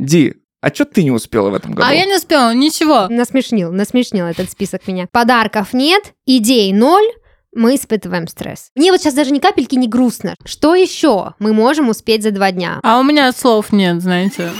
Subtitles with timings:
[0.00, 1.86] Ди, а что ты не успела в этом году?
[1.86, 3.06] А я не успела, ничего.
[3.08, 5.06] Насмешнил, насмешнил этот список меня.
[5.12, 7.04] Подарков нет, идей ноль,
[7.54, 8.70] мы испытываем стресс.
[8.74, 10.36] Мне вот сейчас даже ни капельки не грустно.
[10.46, 12.80] Что еще мы можем успеть за два дня?
[12.82, 14.50] А у меня слов нет, знаете.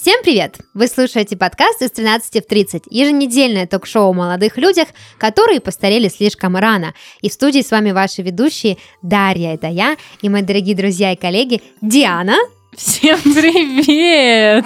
[0.00, 0.56] Всем привет!
[0.72, 4.88] Вы слушаете подкаст из 13 в 30, еженедельное ток-шоу о молодых людях,
[5.18, 6.94] которые постарели слишком рано.
[7.20, 11.16] И в студии с вами ваши ведущие Дарья, это я, и мои дорогие друзья и
[11.16, 12.36] коллеги Диана.
[12.74, 14.64] Всем привет!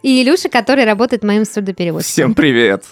[0.00, 2.10] И Илюша, который работает моим сурдопереводчиком.
[2.10, 2.82] Всем привет!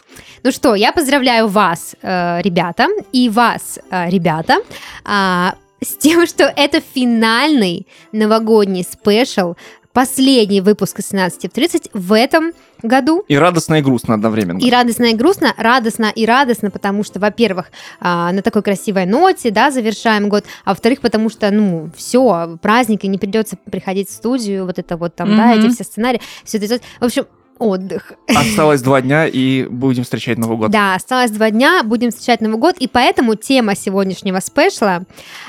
[0.43, 4.59] Ну что, я поздравляю вас, э, ребята, и вас, э, ребята,
[5.07, 9.55] э, с тем, что это финальный новогодний спешл
[9.99, 12.53] последний выпуск из 17 в 30 в этом
[12.85, 13.25] году.
[13.27, 14.61] И радостно, и грустно одновременно.
[14.61, 15.53] И радостно, и грустно.
[15.57, 20.71] Радостно и радостно, потому что, во-первых, а, на такой красивой ноте, да, завершаем год, а
[20.71, 25.31] во-вторых, потому что, ну, все, праздники, не придется приходить в студию, вот это вот там,
[25.31, 25.37] mm-hmm.
[25.37, 26.79] да, эти все сценарии, все это.
[27.01, 27.27] В общем,
[27.59, 28.13] отдых.
[28.29, 30.71] Осталось два дня, и будем встречать Новый год.
[30.71, 35.03] Да, осталось два дня, будем встречать Новый год, и поэтому тема сегодняшнего спешла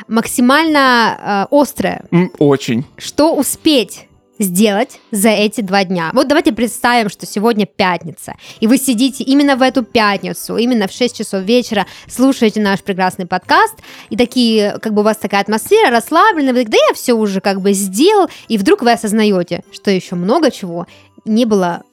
[0.08, 2.06] максимально э, острая.
[2.40, 2.88] Очень.
[2.98, 4.09] Что успеть
[4.40, 6.10] сделать за эти два дня.
[6.14, 10.92] Вот давайте представим, что сегодня пятница, и вы сидите именно в эту пятницу, именно в
[10.92, 13.76] 6 часов вечера, слушаете наш прекрасный подкаст,
[14.10, 17.42] и такие, как бы у вас такая атмосфера, расслабленная, вы так, да я все уже
[17.42, 20.88] как бы сделал, и вдруг вы осознаете, что еще много чего
[21.26, 21.84] не было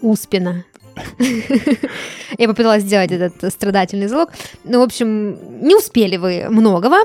[0.00, 0.64] успено.
[2.38, 4.30] Я попыталась сделать этот страдательный залог.
[4.64, 6.96] Ну, в общем, не успели вы многого,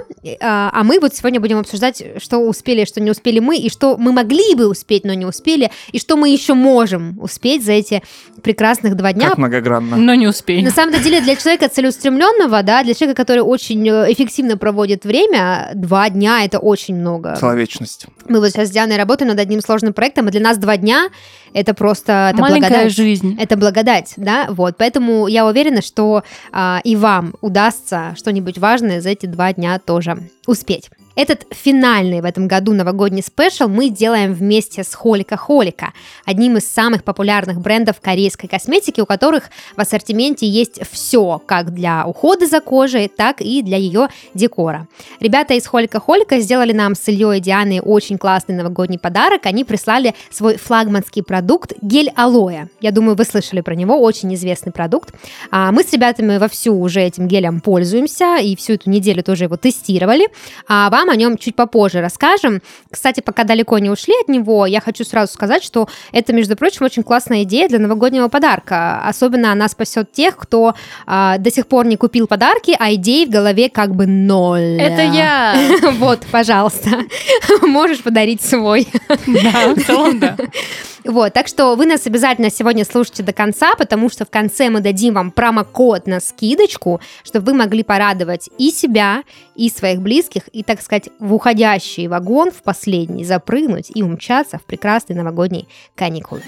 [0.41, 3.97] а, а мы вот сегодня будем обсуждать, что успели, что не успели мы, и что
[3.97, 8.01] мы могли бы успеть, но не успели, и что мы еще можем успеть за эти
[8.41, 9.29] прекрасных два дня.
[9.29, 9.97] Как многогранно.
[9.97, 10.63] Но не успеем.
[10.63, 15.71] На самом деле, для человека целеустремленного, да, для человека, который очень э, эффективно проводит время,
[15.75, 17.37] два дня— это очень много.
[17.39, 18.05] Человечность.
[18.27, 21.09] Мы вот сейчас с Дианой работаем над одним сложным проектом, и для нас два дня—
[21.53, 22.95] это просто это Маленькая благодать.
[22.95, 23.37] жизнь.
[23.39, 23.78] Это благодать,
[24.17, 24.77] да, вот.
[24.77, 30.29] Поэтому я уверена, что а, и вам удастся что-нибудь важное за эти два дня тоже
[30.45, 30.89] успеть.
[31.21, 35.91] Этот финальный в этом году новогодний спешл мы делаем вместе с Холика Холика,
[36.23, 42.05] одним из самых популярных брендов корейской косметики, у которых в ассортименте есть все, как для
[42.07, 44.87] ухода за кожей, так и для ее декора.
[45.19, 49.45] Ребята из Холика Холика сделали нам с Ильей и Дианой очень классный новогодний подарок.
[49.45, 52.69] Они прислали свой флагманский продукт гель алоэ.
[52.79, 55.13] Я думаю, вы слышали про него, очень известный продукт.
[55.51, 59.57] А мы с ребятами вовсю уже этим гелем пользуемся и всю эту неделю тоже его
[59.57, 60.29] тестировали.
[60.69, 62.61] А вам о нем чуть попозже расскажем.
[62.91, 66.85] Кстати, пока далеко не ушли от него, я хочу сразу сказать, что это, между прочим,
[66.85, 69.01] очень классная идея для новогоднего подарка.
[69.01, 70.75] Особенно она спасет тех, кто
[71.05, 74.79] а, до сих пор не купил подарки, а идей в голове как бы ноль.
[74.79, 75.55] Это я!
[75.99, 76.89] Вот, пожалуйста,
[77.61, 78.87] можешь подарить свой.
[79.27, 80.37] Да, в целом, да.
[81.05, 84.81] Вот, так что вы нас обязательно сегодня слушайте до конца, потому что в конце мы
[84.81, 89.23] дадим вам промокод на скидочку, чтобы вы могли порадовать и себя,
[89.55, 94.63] и своих близких, и, так сказать, в уходящий вагон, в последний, запрыгнуть и умчаться в
[94.63, 96.41] прекрасный новогодний каникулы.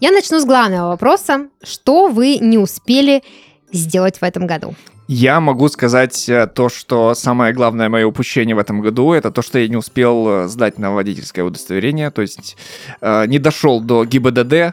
[0.00, 1.48] Я начну с главного вопроса.
[1.62, 3.22] Что вы не успели
[3.70, 4.74] сделать в этом году?
[5.14, 9.42] Я могу сказать э, то, что самое главное мое упущение в этом году, это то,
[9.42, 12.56] что я не успел э, сдать на водительское удостоверение, то есть
[13.02, 14.72] э, не дошел до ГИБДД mm-hmm.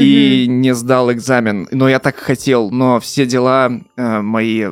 [0.00, 1.68] и не сдал экзамен.
[1.70, 4.64] Но я так хотел, но все дела э, мои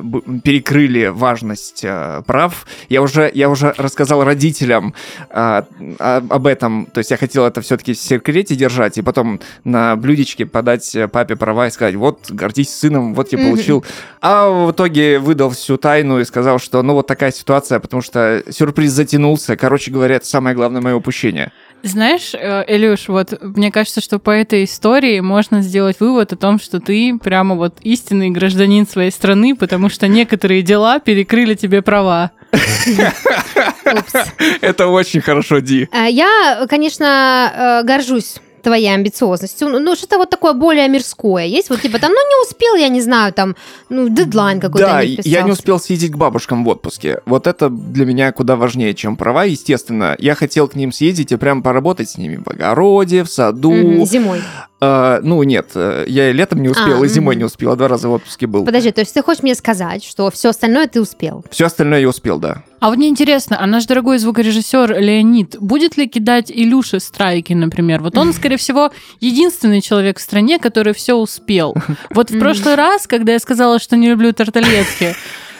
[0.43, 2.67] перекрыли важность э, прав.
[2.89, 4.93] Я уже, я уже рассказал родителям
[5.29, 5.63] э,
[5.99, 10.45] об этом, то есть я хотел это все-таки в секрете держать, и потом на блюдечке
[10.45, 13.49] подать папе права и сказать, вот, гордись сыном, вот я mm-hmm.
[13.49, 13.85] получил.
[14.19, 18.01] А в итоге итоге выдал всю тайну и сказал, что ну вот такая ситуация, потому
[18.01, 19.55] что сюрприз затянулся.
[19.55, 21.51] Короче говоря, это самое главное мое упущение.
[21.83, 26.59] Знаешь, э, Илюш, вот мне кажется, что по этой истории можно сделать вывод о том,
[26.59, 32.31] что ты прямо вот истинный гражданин своей страны, потому что некоторые дела перекрыли тебе права.
[34.61, 35.87] Это очень хорошо, Ди.
[35.91, 39.69] А я, конечно, э, горжусь твоей амбициозностью.
[39.69, 41.69] Ну, что-то вот такое более мирское есть?
[41.69, 43.55] Вот типа там, ну, не успел, я не знаю, там,
[43.89, 47.21] ну, дедлайн какой-то Да, не я не успел съездить к бабушкам в отпуске.
[47.25, 50.15] Вот это для меня куда важнее, чем права, естественно.
[50.19, 53.71] Я хотел к ним съездить и прям поработать с ними в огороде, в саду.
[53.71, 54.41] Mm-hmm, зимой.
[54.79, 57.39] А, ну, нет, э, я и летом не успел, а, и зимой mm-hmm.
[57.39, 58.63] не успел, а два раза в отпуске был.
[58.63, 61.43] Подожди, то есть ты хочешь мне сказать, что все остальное ты успел?
[61.49, 62.63] Все остальное я успел, да.
[62.79, 68.01] А вот мне интересно, а наш дорогой звукорежиссер Леонид будет ли кидать Илюше страйки, например?
[68.01, 71.75] Вот он, скорее всего, единственный человек в стране, который все успел.
[72.11, 75.15] Вот в прошлый раз, когда я сказала, что не люблю тарталетки,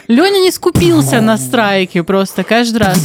[0.06, 3.04] Леня не скупился на страйки просто каждый раз.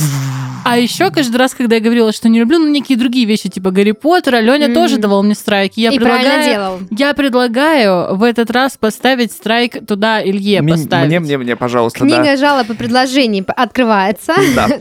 [0.63, 3.71] А еще каждый раз, когда я говорила, что не люблю, ну, некие другие вещи, типа
[3.71, 4.73] Гарри Поттера, Леня Мгм.
[4.75, 5.79] тоже давал мне страйки.
[5.79, 6.79] Я И правильно предлагаю, делал.
[6.91, 11.07] я предлагаю в этот раз поставить страйк туда Илье Ми- поставить.
[11.07, 12.37] Мне, мне, мне, пожалуйста, Книга да.
[12.37, 14.33] жалоб и предложений открывается.
[14.55, 14.67] Да.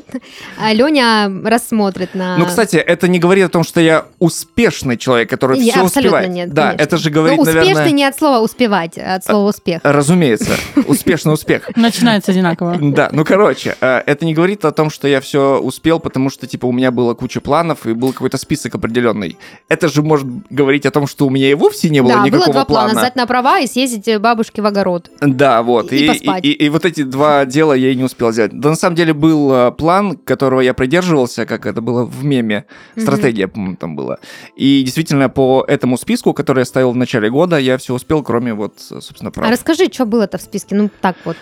[0.60, 2.36] А Леня рассмотрит на...
[2.36, 5.86] Ну, кстати, это не говорит о том, что я успешный человек, который все абсолютно
[6.18, 6.30] успевает.
[6.30, 6.82] нет, да, конечно.
[6.82, 7.90] это же Ну, говорит, успешный наверное...
[7.92, 9.80] не от слова успевать, а от слова успех.
[9.82, 10.52] Разумеется,
[10.86, 11.68] успешный успех.
[11.76, 12.76] Начинается одинаково.
[12.80, 16.46] Да, ну короче, э, это не говорит о том, что я все успел, потому что
[16.46, 19.38] типа у меня была куча планов и был какой-то список определенный.
[19.68, 22.44] Это же может говорить о том, что у меня и вовсе не было Да, никакого
[22.46, 22.88] было два плана.
[22.90, 23.00] плана.
[23.00, 25.10] Сдать на права и съездить э, бабушке в огород.
[25.20, 25.92] Да, вот.
[25.92, 26.44] И поспать.
[26.44, 28.52] И, и- и вот эти два дела я и не успел сделать.
[28.58, 32.64] Да, на самом деле был э, план, которого я придерживался, как это было в меме.
[32.96, 34.18] Стратегия, по-моему, там была.
[34.56, 38.54] И действительно, по этому списку, который я ставил в начале года, я все успел, кроме
[38.54, 39.48] вот, собственно, прав.
[39.48, 40.74] А расскажи, что было-то в списке?
[40.74, 41.36] Ну, так вот.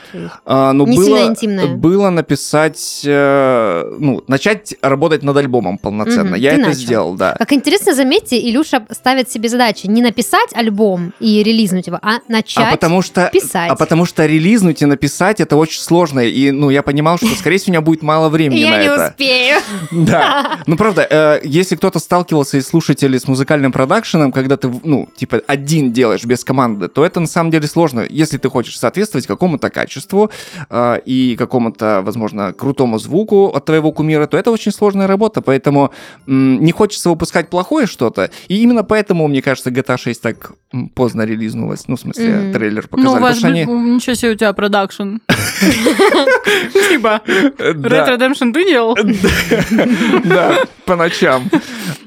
[0.44, 1.66] А, ну, Не было, сильно интимное.
[1.76, 6.30] Было написать, э, ну, начать работать над альбомом полноценно.
[6.30, 6.74] Мгм, я это начал.
[6.74, 7.34] сделал, да.
[7.38, 12.66] Как интересно, заметьте, Илюша ставит себе задачи не написать альбом и релизнуть его, а начать
[12.68, 13.70] А потому что, писать.
[13.70, 17.58] а потому что релизнуть и написать это очень сложно, и ну я понимал, что скорее
[17.58, 19.08] всего у меня будет мало времени на Я не это.
[19.08, 19.60] успею.
[19.90, 20.58] Да.
[20.66, 25.42] Ну, правда, э, если кто-то сталкивался из слушателей с музыкальным продакшеном, когда ты, ну, типа,
[25.46, 28.06] один делаешь без команды, то это на самом деле сложно.
[28.08, 30.30] Если ты хочешь соответствовать какому-то качеству
[30.68, 35.92] э, и какому-то, возможно, крутому звуку от твоего кумира, то это очень сложная работа, поэтому
[36.26, 40.52] м, не хочется выпускать плохое что-то, и именно поэтому, мне кажется, GTA 6 так
[40.94, 42.52] поздно релизнулась, ну, в смысле, Мгм.
[42.52, 43.64] трейлер Ну, показали, у потому вас что они...
[43.64, 45.16] же- ничего себе у тебя продакшн.
[46.88, 48.08] Типа, Э, Red.
[48.18, 48.96] Redemption ты делал?
[50.24, 51.48] Да, по ночам.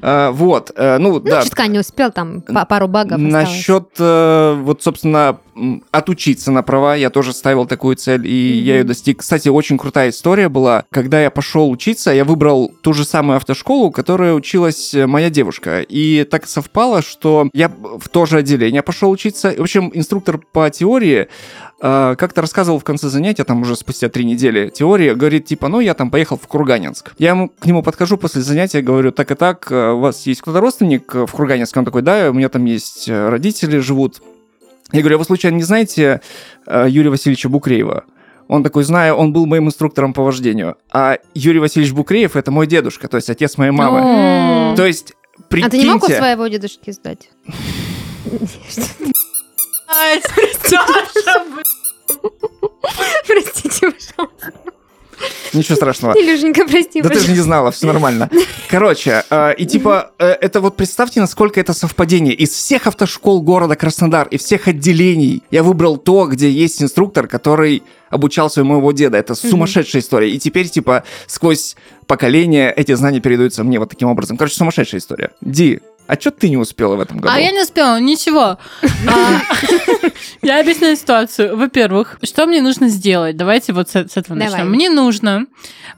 [0.02, 3.18] А, Вот, э, ну, Ну, да, чутка не успел, там па- пару багов.
[3.18, 5.38] Насчет, э, вот, собственно,
[5.92, 9.20] отучиться на права, я тоже ставил такую цель, и я ее достиг.
[9.20, 10.84] Кстати, очень крутая история была.
[10.90, 15.80] Когда я пошел учиться, я выбрал ту же самую автошколу, которая училась э, моя девушка.
[15.80, 19.54] И так совпало, что я в то же отделение пошел учиться.
[19.56, 21.28] В общем, инструктор по теории
[21.80, 25.80] э, как-то рассказывал в конце занятия, там уже спустя три недели теории, говорит, типа, ну,
[25.80, 27.12] я там поехал в Курганинск.
[27.18, 30.42] Я ему, к нему подхожу после занятия, говорю, так и так, э, у вас есть
[30.42, 31.78] кто-то родственник в Курганинске?
[31.78, 34.22] Он такой, да, у меня там есть родители живут.
[34.92, 36.20] Я говорю, а вы случайно не знаете
[36.66, 38.04] Юрия Васильевича Букреева?
[38.48, 40.76] Он такой, знаю, он был моим инструктором по вождению.
[40.92, 44.76] А Юрий Васильевич Букреев— это мой дедушка, то есть отец моей мамы.
[44.76, 45.78] То есть, А прикиньте...
[45.78, 47.30] ты не мог у своего дедушки сдать?
[53.26, 54.52] Простите, пожалуйста.
[55.52, 56.14] Ничего страшного.
[56.14, 58.28] Илюшенька, прости, Да ты же не знала, все нормально.
[58.68, 62.34] Короче, э, и типа, э, это вот представьте, насколько это совпадение.
[62.34, 67.82] Из всех автошкол города Краснодар и всех отделений я выбрал то, где есть инструктор, который
[68.10, 69.18] обучался у моего деда.
[69.18, 70.30] Это сумасшедшая история.
[70.30, 71.76] И теперь, типа, сквозь
[72.06, 74.36] поколения эти знания передаются мне вот таким образом.
[74.36, 75.30] Короче, сумасшедшая история.
[75.40, 77.34] Ди, а что ты не успела в этом году?
[77.34, 78.58] А я не успела, ничего.
[79.06, 79.40] А,
[80.42, 81.56] Я объясню ситуацию.
[81.56, 83.36] Во-первых, что мне нужно сделать?
[83.36, 84.68] Давайте вот с этого начнем.
[84.70, 85.46] Мне нужно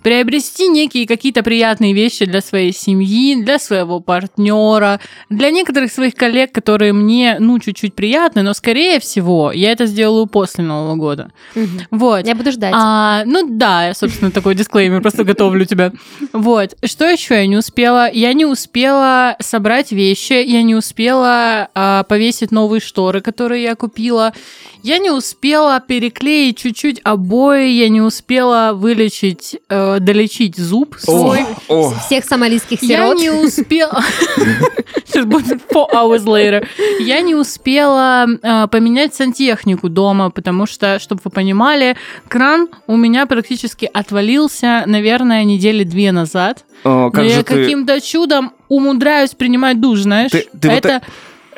[0.03, 5.01] приобрести некие какие-то приятные вещи для своей семьи, для своего партнера,
[5.31, 10.27] для некоторых своих коллег, которые мне, ну, чуть-чуть приятны, но, скорее всего, я это сделаю
[10.27, 11.33] после Нового года.
[11.91, 12.27] Вот.
[12.27, 12.73] Я буду ждать.
[12.77, 15.93] А, ну да, я, собственно, такой дисклеймер просто готовлю тебя.
[16.33, 16.77] Вот.
[16.85, 18.11] Что еще я не успела?
[18.11, 24.33] Я не успела собрать вещи, я не успела а, повесить новые шторы, которые я купила.
[24.87, 31.41] Я не успела переклеить чуть-чуть обои, я не успела вылечить, э, долечить зуб свой.
[31.67, 31.95] О, о.
[32.07, 33.19] Всех сомалийских Я сирот.
[33.19, 34.01] не успела...
[35.05, 36.65] Сейчас будет four hours later.
[37.01, 41.97] Я не успела э, поменять сантехнику дома, потому что, чтобы вы понимали,
[42.29, 46.65] кран у меня практически отвалился, наверное, недели две назад.
[46.85, 47.55] О, как Но же я ты...
[47.57, 50.31] каким-то чудом умудряюсь принимать душ, знаешь?
[50.31, 50.89] Ты- ты вот Это...
[50.89, 51.01] Э,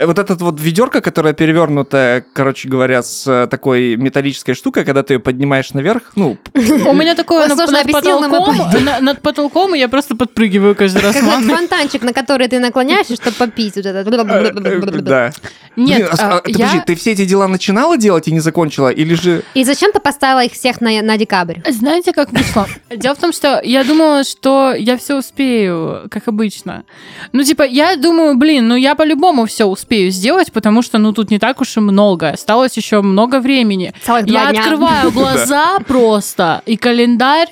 [0.00, 5.14] Вот этот вот ведерко, которое перевернутое, короче говоря, с э, такой металлической штукой, когда ты
[5.14, 10.14] ее поднимаешь наверх, ну, У меня такое над, потолком, на- над потолком, и я просто
[10.14, 11.16] подпрыгиваю каждый раз.
[11.16, 13.74] Как фонтанчик, на который ты наклоняешься, чтобы попить.
[13.74, 15.02] Вот э, это.
[15.02, 15.32] да.
[15.74, 18.88] Нет, а- а, а подожди, ты все эти дела начинала делать и не закончила?
[18.88, 19.42] Или же...
[19.54, 21.58] И зачем ты поставила их всех на, на декабрь?
[21.68, 22.68] Знаете, как вышло?
[22.90, 26.84] Дело в том, что я думала, что я все успею, как обычно.
[27.32, 31.30] Ну, типа, я думаю, блин, ну я по-любому все успею сделать, потому что, ну, тут
[31.30, 32.30] не так уж и много.
[32.30, 33.92] Осталось еще много времени.
[34.04, 34.60] Целых два Я дня.
[34.60, 37.48] открываю глаза просто, и календарь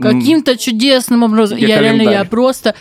[0.00, 1.58] каким-то чудесным образом.
[1.58, 2.74] Я Я, реально, я просто...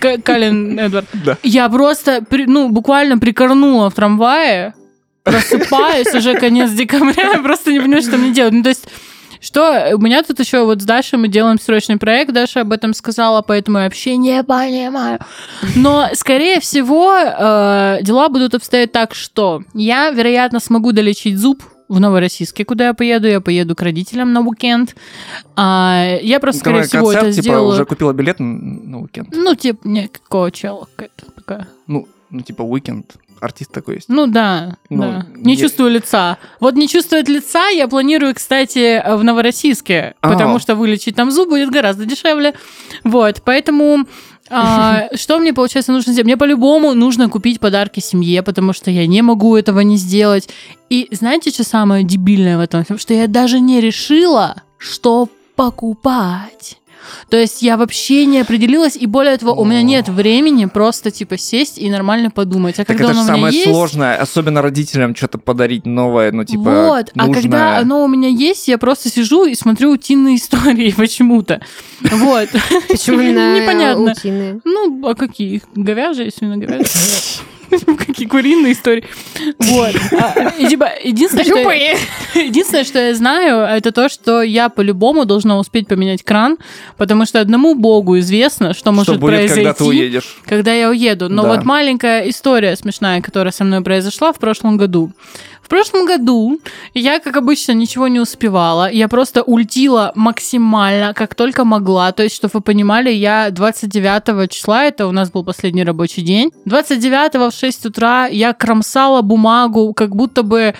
[0.00, 1.06] Калин Эдвард.
[1.42, 4.72] Я просто, ну, буквально прикорнула в трамвае,
[5.24, 8.52] просыпаюсь уже конец декабря, я просто не понимаю, что мне делать.
[8.54, 8.88] Ну, то есть,
[9.40, 12.94] что, у меня тут еще вот с Дашей мы делаем срочный проект, Даша об этом
[12.94, 15.18] сказала, поэтому я вообще не понимаю.
[15.76, 21.98] Но, скорее всего, э, дела будут обстоять так, что я, вероятно, смогу долечить зуб в
[21.98, 23.26] Новороссийске, куда я поеду.
[23.26, 24.94] Я поеду к родителям на уикенд.
[25.56, 27.68] А, я просто, скорее Давай всего, концерт, это типа, сделаю.
[27.68, 29.28] уже купила билет на, уикенд.
[29.32, 31.68] Ну, типа, никакого чела какая-то такая.
[31.88, 33.16] Ну, ну, типа, уикенд.
[33.40, 34.08] Артист такой есть.
[34.08, 35.26] Ну да, Ну, да.
[35.34, 36.38] Не я- чувствую лица.
[36.60, 40.30] Вот не чувствует лица я планирую, кстати, в Новороссийске, А.
[40.30, 42.54] потому что вылечить там зуб будет гораздо дешевле.
[43.04, 44.06] Вот, поэтому
[44.50, 46.26] а, что мне, получается, нужно сделать?
[46.26, 50.48] Мне по-любому нужно купить подарки семье, потому что я не могу этого не сделать.
[50.88, 52.84] И знаете, что самое дебильное в этом?
[52.98, 56.79] Что я даже не решила, что покупать.
[57.28, 61.38] То есть я вообще не определилась, и более того, у меня нет времени просто типа
[61.38, 62.74] сесть и нормально подумать.
[62.78, 66.86] А Так когда это же самое есть, сложное, особенно родителям что-то подарить новое, ну, типа,
[66.86, 67.78] вот, а когда нужное.
[67.78, 71.60] оно у меня есть, я просто сижу и смотрю утиные истории почему-то.
[72.00, 72.48] Вот.
[72.88, 74.14] Почему именно Непонятно.
[74.64, 75.62] Ну, а какие?
[75.74, 76.86] Говяжьи, свиноговяжьи?
[78.06, 79.04] Какие куриные истории.
[79.58, 79.94] Вот.
[80.12, 81.96] А, и, типа, единственное, что я-
[82.34, 86.58] единственное, что я знаю, это то, что я по-любому должна успеть поменять кран,
[86.96, 89.54] потому что одному богу известно, что Что может будет, произойти.
[89.62, 90.38] когда ты уедешь.
[90.46, 91.28] когда я уеду.
[91.28, 91.48] Но Да.
[91.50, 95.12] вот маленькая история смешная, которая со мной произошла в прошлом году.
[95.70, 96.58] В прошлом году
[96.94, 98.90] я, как обычно, ничего не успевала.
[98.90, 102.10] Я просто ультила максимально, как только могла.
[102.10, 106.50] То есть, чтобы вы понимали, я 29 числа, это у нас был последний рабочий день,
[106.64, 110.74] 29 в 6 утра я кромсала бумагу, как будто бы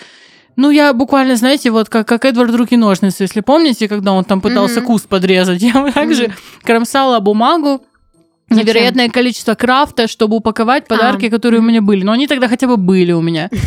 [0.56, 4.80] ну, я буквально, знаете, вот как, как Эдвард руки-ножницы, если помните, когда он там пытался
[4.80, 4.86] Мгм.
[4.86, 6.34] куст подрезать, я вот так же Мгм.
[6.64, 7.84] кромсала бумагу,
[8.50, 8.66] Зачем?
[8.66, 11.30] невероятное количество крафта, чтобы упаковать подарки, А.
[11.30, 12.02] которые у меня были.
[12.04, 13.48] Но они тогда хотя бы были у меня.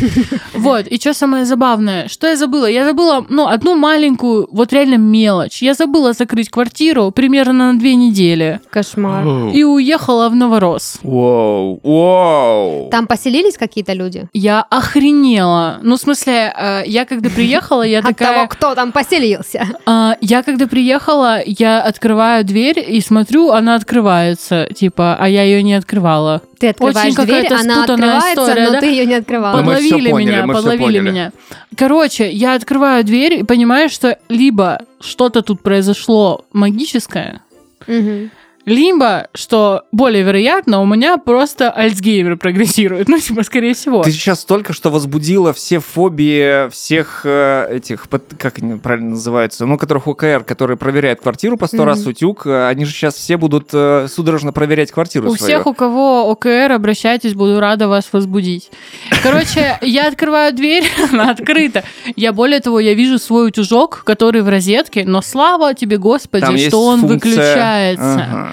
[0.54, 0.86] Вот.
[0.86, 2.08] И что самое забавное?
[2.08, 2.66] Что я забыла?
[2.66, 5.62] Я забыла, ну, одну маленькую, вот реально мелочь.
[5.62, 8.60] Я забыла закрыть квартиру примерно на две недели.
[8.70, 9.26] Кошмар.
[9.52, 10.98] И уехала в Новорос.
[11.02, 12.88] Воу, воу.
[12.90, 14.28] Там поселились какие-то люди?
[14.32, 15.78] Я охренела.
[15.82, 18.46] Ну, в смысле, э, я когда приехала, я От того, такая...
[18.46, 19.66] кто там поселился.
[19.86, 25.62] А, я когда приехала, я открываю дверь и смотрю, она открывается, типа, а я ее
[25.62, 26.42] не открывала.
[26.58, 28.80] Ты открываешь Очень дверь, какая-то она открывается, история, но да?
[28.80, 29.56] ты ее не открывала.
[29.56, 31.32] Подловили поняли, меня, подловили меня.
[31.76, 37.40] Короче, я открываю дверь и понимаю, что либо что-то тут произошло магическое,
[37.86, 38.30] Мгм.
[38.66, 43.08] Либо, что более вероятно, у меня просто Альцгеймер прогрессирует.
[43.14, 44.02] Ну, типа, скорее всего.
[44.02, 49.66] Ты сейчас только что возбудила все фобии всех э, этих, под- как они правильно называются,
[49.66, 51.86] ну, которых ОКР, которые проверяют квартиру по сто Мгм.
[51.86, 55.52] раз утюг, э, они же сейчас все будут э, судорожно проверять квартиру У свою.
[55.58, 58.70] всех, у кого ОКР, обращайтесь, буду рада вас возбудить.
[59.22, 61.84] Короче, я открываю дверь, она открыта.
[62.16, 66.84] Я, более того, я вижу свой утюжок, который в розетке, но слава тебе, Господи, что
[66.84, 68.48] он выключается.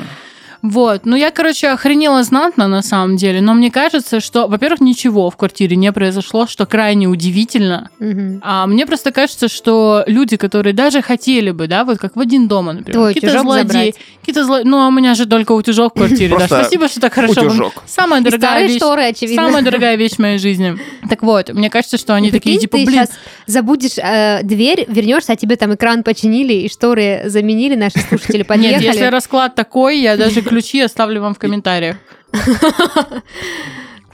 [0.62, 5.30] Вот, ну я, короче, охренела знатно на самом деле, но мне кажется, что, во-первых, ничего
[5.30, 7.90] в квартире не произошло, что крайне удивительно.
[8.00, 8.42] Мгм.
[8.44, 12.48] А мне просто кажется, что люди, которые даже хотели бы, да, вот как в один
[12.48, 14.60] дома, например, Твой какие-то злодеи, какие-то зло...
[14.64, 16.46] Ну, а у меня же только утюжок в квартире, да.
[16.46, 17.42] Спасибо, что так хорошо.
[17.42, 17.74] утюжок.
[17.88, 18.78] Самая дорогая вещь.
[18.78, 19.48] шторы, очевидно.
[19.48, 20.78] Самая дорогая вещь в моей жизни.
[21.10, 23.10] Так вот, мне кажется, что они И такие, типа, ты блин, сейчас
[23.48, 28.84] забудешь э, дверь, вернешься, а тебе там экран починили и шторы заменили, наши слушатели подъехали.
[28.84, 31.98] нет, если расклад такой, я даже ключи оставлю вам в комментариях.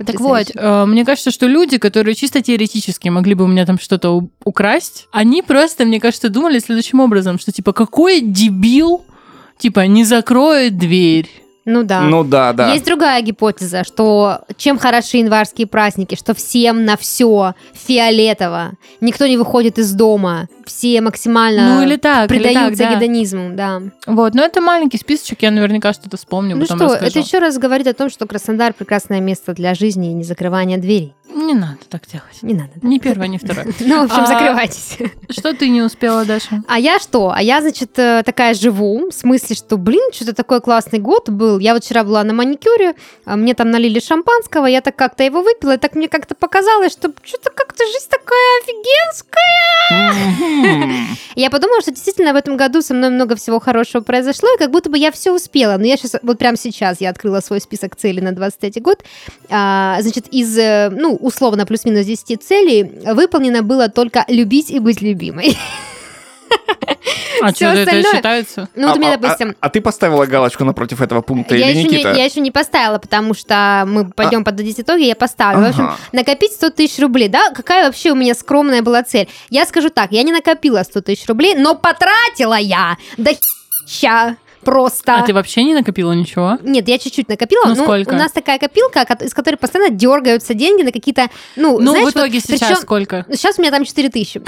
[0.06, 3.80] Так вот, э, мне кажется, что люди, которые чисто теоретически могли бы у меня там
[3.80, 9.04] что-то украсть, они просто, мне кажется, думали следующим образом, что типа какой дебил,
[9.58, 11.28] типа не закроет дверь.
[11.70, 12.00] Ну да.
[12.02, 12.72] Ну да, да.
[12.72, 18.72] Есть другая гипотеза, что чем хороши январские праздники, что всем на все фиолетово,
[19.02, 22.96] никто не выходит из дома, все максимально Ну или так, или так, предаются да.
[22.96, 23.82] гедонизму, да.
[24.06, 27.06] Вот, но это маленький списочек, я наверняка что-то вспомню, Ну потом что, расскажу.
[27.10, 30.78] это еще раз говорит о том, что Краснодар прекрасное место для жизни и не закрывания
[30.78, 31.14] дверей.
[31.36, 32.42] Не надо так делать.
[32.42, 32.70] Не надо.
[32.78, 32.88] да?
[32.88, 33.68] Ни первое, ни второе.
[33.80, 34.98] Ну, в общем, А- закрывайтесь.
[35.30, 36.64] Что ты не успела, Даша?
[36.68, 37.32] А я что?
[37.36, 41.57] А я, значит, э, такая живу, в смысле, что, блин, что-то такой классный год был.
[41.60, 42.96] Я вот вчера была на маникюре,
[43.26, 46.92] а мне там налили шампанского, я так как-то его выпила, и так мне как-то показалось,
[46.92, 49.58] что что-то как-то жизнь такая офигенская.
[51.36, 54.72] Я подумала, что действительно в этом году со мной много всего хорошего произошло, и как
[54.72, 55.78] будто бы я все успела.
[55.78, 59.04] Но я сейчас, вот прямо сейчас я открыла свой список целей на 23 год.
[59.50, 62.84] А, значит, из, э, ну, условно, плюс-минус 10 целей
[63.14, 65.56] выполнено было только любить и быть любимой.
[67.42, 68.70] А что, это остальное- считается?
[68.76, 71.70] Ну, вот у а, меня, а- допустим, а ты поставила галочку напротив этого пункта я
[71.70, 72.14] или еще, не, Никита?
[72.14, 75.66] я еще не поставила, потому что мы пойдем подводить итоги, я поставлю.
[75.66, 77.50] В общем, накопить 100 тысяч рублей, да?
[77.52, 79.28] Какая вообще у меня скромная была цель?
[79.50, 83.32] Я скажу так, я не накопила 100 тысяч рублей, но потратила я до
[83.88, 85.16] ща просто.
[85.16, 86.58] А ты вообще не накопила ничего?
[86.64, 87.66] Нет, я чуть-чуть накопила.
[87.66, 88.14] Ну, сколько?
[88.14, 92.08] У нас такая копилка, ко- из которой постоянно дергаются деньги на какие-то, ну, Ну, знаешь,
[92.08, 93.26] в итоге вот, сейчас причем- сколько?
[93.32, 94.42] Сейчас у меня там 4 тысячи.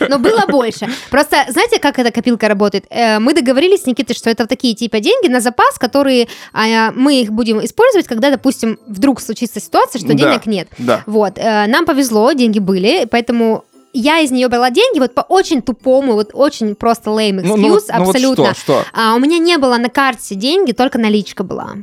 [0.08, 0.88] Но было больше.
[1.10, 2.84] Просто знаете, как эта копилка работает?
[2.90, 7.20] Э, Мы договорились с Никитой, что это такие типа деньги на запас, которые а, мы
[7.20, 10.68] их будем использовать, когда, допустим, вдруг случится ситуация, что денег нет.
[10.78, 11.02] Да.
[11.06, 13.64] Вот, э, нам повезло, деньги были, поэтому
[13.98, 17.56] я из нее брала деньги вот по очень тупому, вот очень просто lame excuse, Ну,
[17.56, 18.54] ну вот- ну вот абсолютно.
[18.54, 18.84] что, что?
[18.92, 21.74] А у меня не было на карте деньги, только наличка была.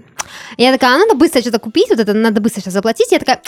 [0.58, 3.12] Я такая, а надо быстро что-то купить, вот это надо быстро сейчас заплатить.
[3.12, 3.42] Я такая,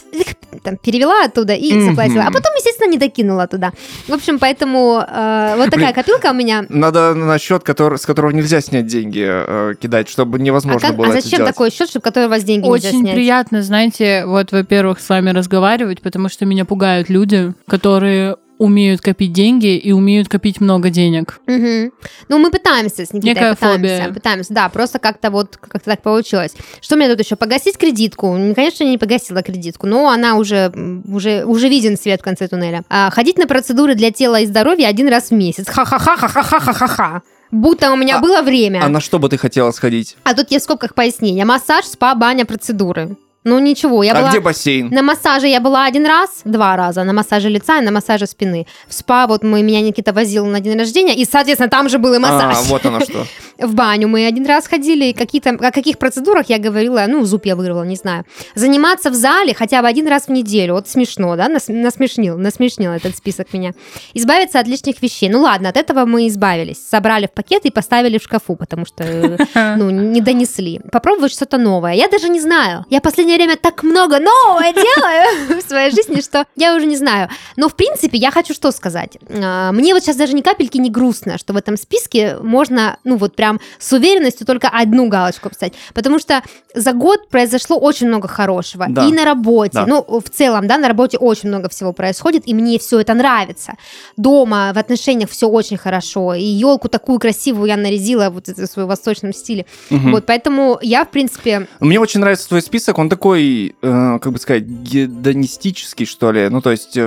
[0.63, 2.24] там, перевела оттуда и заплатила.
[2.24, 3.72] А потом, естественно, не докинула туда.
[4.08, 5.94] В общем, поэтому э, вот такая Блин.
[5.94, 6.65] копилка у меня.
[6.70, 10.98] Надо на счет, который, с которого нельзя снять деньги, э, кидать, чтобы А, невозможно как-
[10.98, 11.53] было а это зачем сделать.
[11.53, 13.15] такой счет, чтобы который у вас деньги нельзя Очень снять?
[13.15, 19.34] приятно, знаете, вот, во-первых, с вами разговаривать, потому что меня пугают люди, которые умеют копить
[19.34, 21.39] деньги и умеют копить много денег.
[21.46, 21.91] Мгм.
[22.29, 24.13] Ну, мы пытаемся с Никитой, Некая пытаемся, фобия.
[24.13, 26.53] пытаемся, да, просто как-то вот как-то так получилось.
[26.81, 27.36] Что у меня тут еще?
[27.36, 28.31] Погасить кредитку.
[28.55, 30.72] Конечно, я не погасила кредитку, но она уже,
[31.07, 32.84] уже, уже виден свет в конце туннеля.
[32.89, 35.67] А, ходить на процедуры для тела и здоровья один раз в месяц.
[35.67, 37.22] Ха-ха-ха-ха-ха-ха-ха-ха.
[37.51, 38.81] Будто у меня А- было время.
[38.84, 40.17] А на что бы ты хотела сходить?
[40.24, 41.45] А тут я в скобках пояснения.
[41.45, 43.15] Массаж, спа, баня, процедуры.
[43.45, 44.29] Ну ничего, я а была...
[44.29, 44.89] где бассейн?
[44.89, 48.65] На массаже я была один раз, два раза, на массаже лица и на массаже спины.
[48.87, 52.15] В спа вот мы, меня Никита возил на день рождения, и, соответственно, там же был
[52.15, 52.57] и массаж.
[52.57, 53.27] А, вот оно что.
[53.59, 57.45] В баню мы один раз ходили, и какие-то, о каких процедурах я говорила, ну, зуб
[57.45, 58.25] я вырвала, не знаю.
[58.55, 62.93] Заниматься в зале хотя бы один раз в неделю, вот смешно, да, Нас- насмешнил, насмешнил
[62.93, 63.73] этот список меня.
[64.15, 65.29] Избавиться от лишних вещей.
[65.29, 66.77] Ну ладно, от этого мы избавились.
[66.89, 69.37] Собрали в пакет и поставили в шкафу, потому что, э,
[69.77, 70.81] ну, не донесли.
[70.91, 71.93] Попробовать что-то новое.
[71.93, 72.85] Я даже не знаю.
[72.89, 73.03] Я в
[73.36, 77.30] последнее время так много нового делаю в своей жизни, что я уже не знаю.
[77.58, 79.18] Но, в принципе, я хочу что сказать.
[79.30, 83.17] А, Мне вот сейчас даже ни капельки не грустно, что в этом списке можно, ну,
[83.17, 85.74] вот прям с уверенностью только одну галочку поставить.
[85.93, 86.41] Потому что
[86.74, 88.86] за год произошло очень много хорошего.
[88.89, 89.06] Да.
[89.08, 89.74] И на работе.
[89.74, 89.86] Да.
[89.86, 93.74] Ну, в целом, да, на работе очень много всего происходит, и мне все это нравится.
[94.17, 96.34] Дома, в отношениях все очень хорошо.
[96.34, 99.65] И елку такую красивую я нарядила вот в своем восточном стиле.
[99.89, 100.12] Мгм.
[100.12, 104.39] Вот, поэтому я, в принципе, Мне очень нравится твой список, он такой, э, как бы
[104.39, 106.49] сказать, гедонистический, что ли.
[106.49, 106.97] Ну, то есть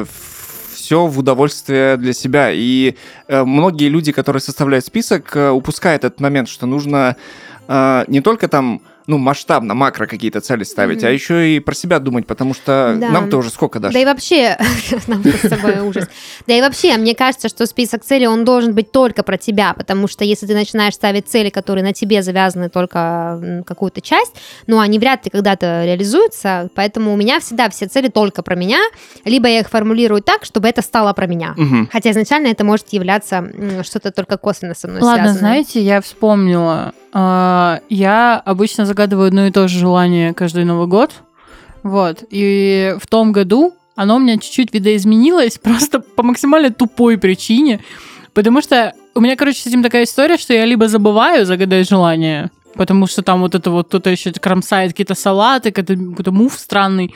[0.89, 2.51] все в удовольствие для себя.
[2.51, 2.95] И
[3.27, 7.17] э, многие люди, которые составляют список, э, упускают этот момент, что нужно
[7.67, 11.07] э, не только там ну, масштабно, макро какие-то цели ставить, Мгм.
[11.07, 13.09] а еще и про себя думать, потому что Да.
[13.09, 13.93] нам тоже сколько дашь?
[13.95, 14.57] Да и вообще,
[15.07, 16.07] нам с собой ужас.
[16.47, 20.09] Да и вообще, мне кажется, что список целей, он должен быть только про тебя, потому
[20.09, 24.35] что если ты начинаешь ставить цели, которые на тебе завязаны только какую-то часть,
[24.67, 28.79] ну, они вряд ли когда-то реализуются, поэтому у меня всегда все цели только про меня,
[29.25, 31.55] либо я их формулирую так, чтобы это стало про меня.
[31.57, 31.89] Мгм.
[31.91, 33.43] Хотя изначально это может являться
[33.85, 35.39] что-то только косвенно со мной Ладно, связанное.
[35.41, 36.93] знаете, я вспомнила.
[37.13, 41.13] А, Я обычно загадываю одно и то же желание каждый Новый год.
[41.83, 42.25] Вот.
[42.31, 47.81] И в том году оно у меня чуть-чуть видоизменилось, просто по максимально тупой причине.
[48.33, 52.51] Потому что у меня, короче, с этим такая история, что я либо забываю загадать желание,
[52.75, 57.13] потому что там вот это вот кто-то еще кромсает какие-то салаты, какой-то какой-то мув странный.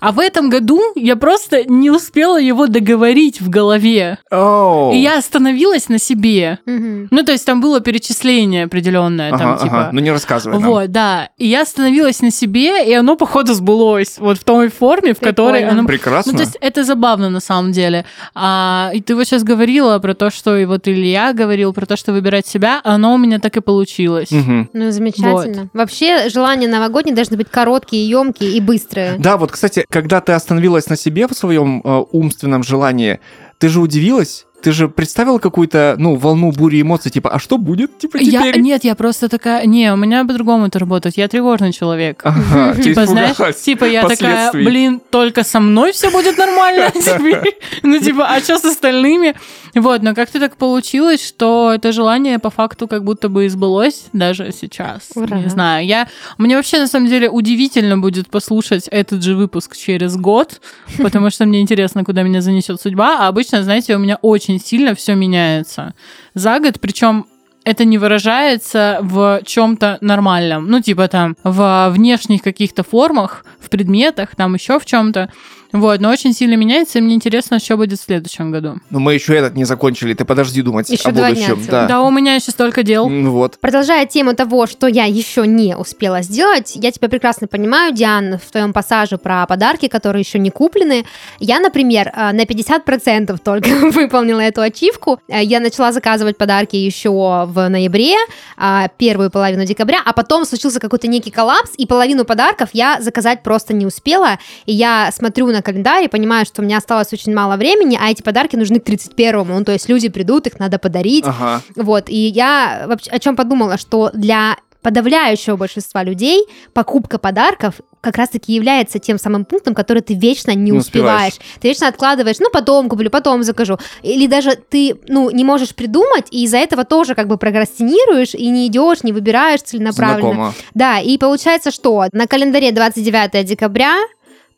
[0.00, 4.18] А в этом году я просто не успела его договорить в голове.
[4.30, 4.92] Оу.
[4.92, 6.58] И я остановилась на себе.
[6.66, 7.08] Мгм.
[7.10, 9.76] Ну, то есть там было перечисление определенное, там, Ага, типа.
[9.80, 9.90] ага.
[9.92, 10.70] Ну не рассказывай нам.
[10.70, 11.30] Вот, да.
[11.38, 14.18] И я остановилась на себе, и оно, походу, сбылось.
[14.18, 15.84] Вот в той форме, в которой оно.
[15.86, 16.32] Прекрасно.
[16.32, 18.04] Ну, то есть это забавно на самом деле.
[18.34, 21.96] А, и ты вот сейчас говорила про то, что и вот Илья говорил про то,
[21.96, 24.30] что выбирать себя, а оно у меня так и получилось.
[24.30, 24.70] Мгм.
[24.72, 25.68] Ну, замечательно.
[25.72, 29.16] Вообще, желания новогодние должны быть короткие, емкие и быстрые.
[29.18, 33.20] Да, вот, кстати, когда ты остановилась на себе в своем э, умственном желании,
[33.58, 34.46] ты же удивилась?
[34.62, 38.60] Ты же представила какую-то, ну, волну бури эмоций, типа, а что будет, типа, Я, теперь?
[38.60, 39.64] нет, я просто такая...
[39.66, 41.16] Не, у меня по-другому это работает.
[41.16, 42.20] Я тревожный человек.
[42.24, 47.58] Ага, Типа, знаешь, типа я такая, блин, только со мной все будет нормально теперь.
[47.82, 49.34] Ну, типа, а что с остальными?
[49.74, 54.06] Вот, но как-то так получилось, что это желание по факту как будто бы и сбылось
[54.12, 55.10] даже сейчас.
[55.14, 55.38] Ура.
[55.38, 56.08] Не знаю, я...
[56.38, 60.60] Мне вообще, на самом деле, удивительно будет послушать этот же выпуск через год,
[60.98, 63.18] потому что мне интересно, куда меня занесет судьба.
[63.20, 65.94] А обычно, знаете, у меня очень сильно все меняется
[66.34, 67.26] за год, причем
[67.64, 70.68] это не выражается в чем-то нормальном.
[70.68, 75.32] Ну, типа там в внешних каких-то формах, в предметах, там еще в чем-то.
[75.72, 78.76] Вот, но очень сильно меняется, и мне интересно, что будет в следующем году.
[78.90, 81.70] Но мы еще этот не закончили, ты подожди думать Еще о два дня будущем.
[81.70, 81.86] Да.
[81.86, 83.08] Да, у меня еще столько дел.
[83.08, 83.58] Вот.
[83.60, 88.50] Продолжая тему того, что я еще не успела сделать, я тебя прекрасно понимаю, Диан, в
[88.50, 91.04] твоем пассаже про подарки, которые еще не куплены.
[91.38, 95.20] Я, например, э, на 50% только выполнила эту ачивку.
[95.28, 97.10] Э, Я начала заказывать подарки еще
[97.46, 98.14] в ноябре,
[98.56, 103.42] а, первую половину декабря, а потом случился какой-то некий коллапс, и половину подарков я заказать
[103.42, 104.38] просто не успела.
[104.66, 108.10] И я смотрю на календарь и понимаю, что у меня осталось очень мало времени, а
[108.10, 109.58] эти подарки нужны к 31-му.
[109.58, 111.24] Ну, то есть люди придут, их надо подарить.
[111.26, 111.62] Ага.
[111.74, 118.18] Вот, и я вообще о чем подумала, что для подавляющего большинства людей покупка подарков как
[118.18, 121.32] раз-таки является тем самым пунктом, который ты вечно не, Не успеваешь.
[121.32, 121.58] успеваешь.
[121.60, 123.78] Ты вечно откладываешь, ну, потом куплю, потом закажу.
[124.04, 128.46] Или даже ты, ну, не можешь придумать, и из-за этого тоже как бы прокрастинируешь, и
[128.48, 130.34] не идешь, не выбираешь целенаправленно.
[130.34, 130.54] Знакомо.
[130.74, 133.96] Да, и получается, что на календаре 29 декабря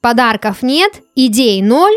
[0.01, 1.95] подарков нет, идей ноль,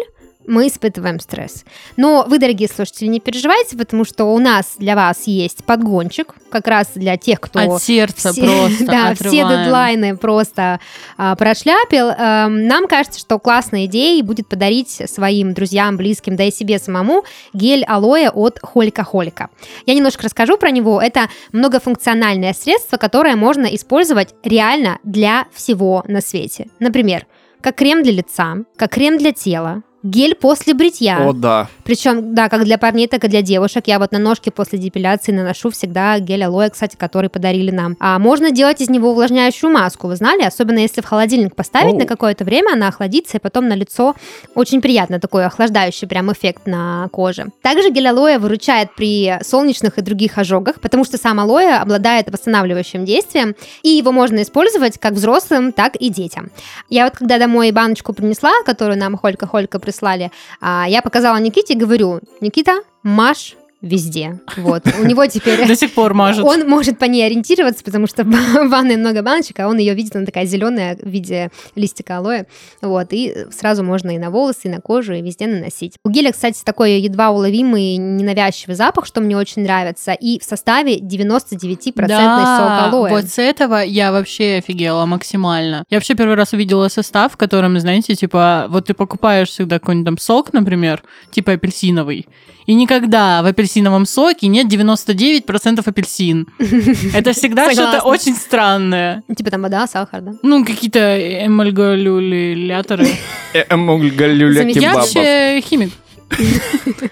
[0.48, 1.64] мы испытываем стресс.
[1.98, 6.68] Но вы, дорогие слушатели, не переживайте, потому что у нас для вас есть подгончик, как
[6.68, 7.76] раз для тех, кто...
[7.76, 9.64] От сердца все- просто Да, все отрываем.
[9.64, 10.80] дедлайны просто
[11.18, 12.10] а, прошляпил.
[12.10, 17.24] Эм, нам кажется, что классной идеей будет подарить своим друзьям, близким, да и себе самому
[17.54, 19.50] гель алоэ от Холька Холька.
[19.86, 21.02] Я немножко расскажу про него.
[21.02, 26.68] Это многофункциональное средство, которое можно использовать реально для всего на свете.
[26.80, 27.26] Например,
[27.62, 31.28] как крем для лица, как крем для тела, гель после бритья.
[31.28, 31.68] О, да.
[31.84, 33.84] Причем, да, как для парней, так и для девушек.
[33.88, 37.96] Я вот на ножки после депиляции наношу всегда гель алоэ, кстати, который подарили нам.
[38.00, 40.44] А можно делать из него увлажняющую маску, вы знали?
[40.44, 42.00] Особенно если в холодильник поставить Оу.
[42.00, 44.16] на какое-то время, она охладится, и потом на лицо
[44.56, 47.48] очень приятно, такой охлаждающий прям эффект на коже.
[47.62, 53.06] Также гель алоэ выручает при солнечных и других ожогах, потому что сам алоэ обладает восстанавливающим
[53.06, 56.52] действием, и его можно использовать как взрослым, так и детям.
[56.90, 61.78] Я вот когда домой баночку принесла, которую нам Холька-Холька прислали, а, я показала Никите и
[61.78, 64.40] говорю, Никита, маш везде.
[64.58, 64.84] Вот.
[65.00, 65.68] У него теперь...
[65.68, 66.46] До сих пор мажет.
[66.46, 70.16] Он может по ней ориентироваться, потому что в ванной много баночек, а он ее видит,
[70.16, 72.46] она такая зеленая в виде листика алоэ.
[72.82, 75.96] Вот, и сразу можно и на волосы, и на кожу, и везде наносить.
[76.04, 81.00] У геля, кстати, такой едва уловимый, ненавязчивый запах, что мне очень нравится, и в составе
[81.00, 83.10] 99% сок алоэ.
[83.10, 85.84] вот с этого я вообще офигела максимально.
[85.90, 90.06] Я вообще первый раз увидела состав, в котором, знаете, типа, вот ты покупаешь всегда какой-нибудь
[90.06, 92.28] там сок, например, типа апельсиновый,
[92.66, 93.71] и никогда в апельсиновом
[94.06, 96.48] соке нет 99% апельсин.
[97.14, 99.24] Это всегда что-то очень странное.
[99.36, 100.34] Типа там вода, сахар, да?
[100.44, 101.00] Ну, какие-то
[101.46, 103.08] эмульгалюляторы.
[103.54, 105.92] Э, эмульгалюля Я вообще химик.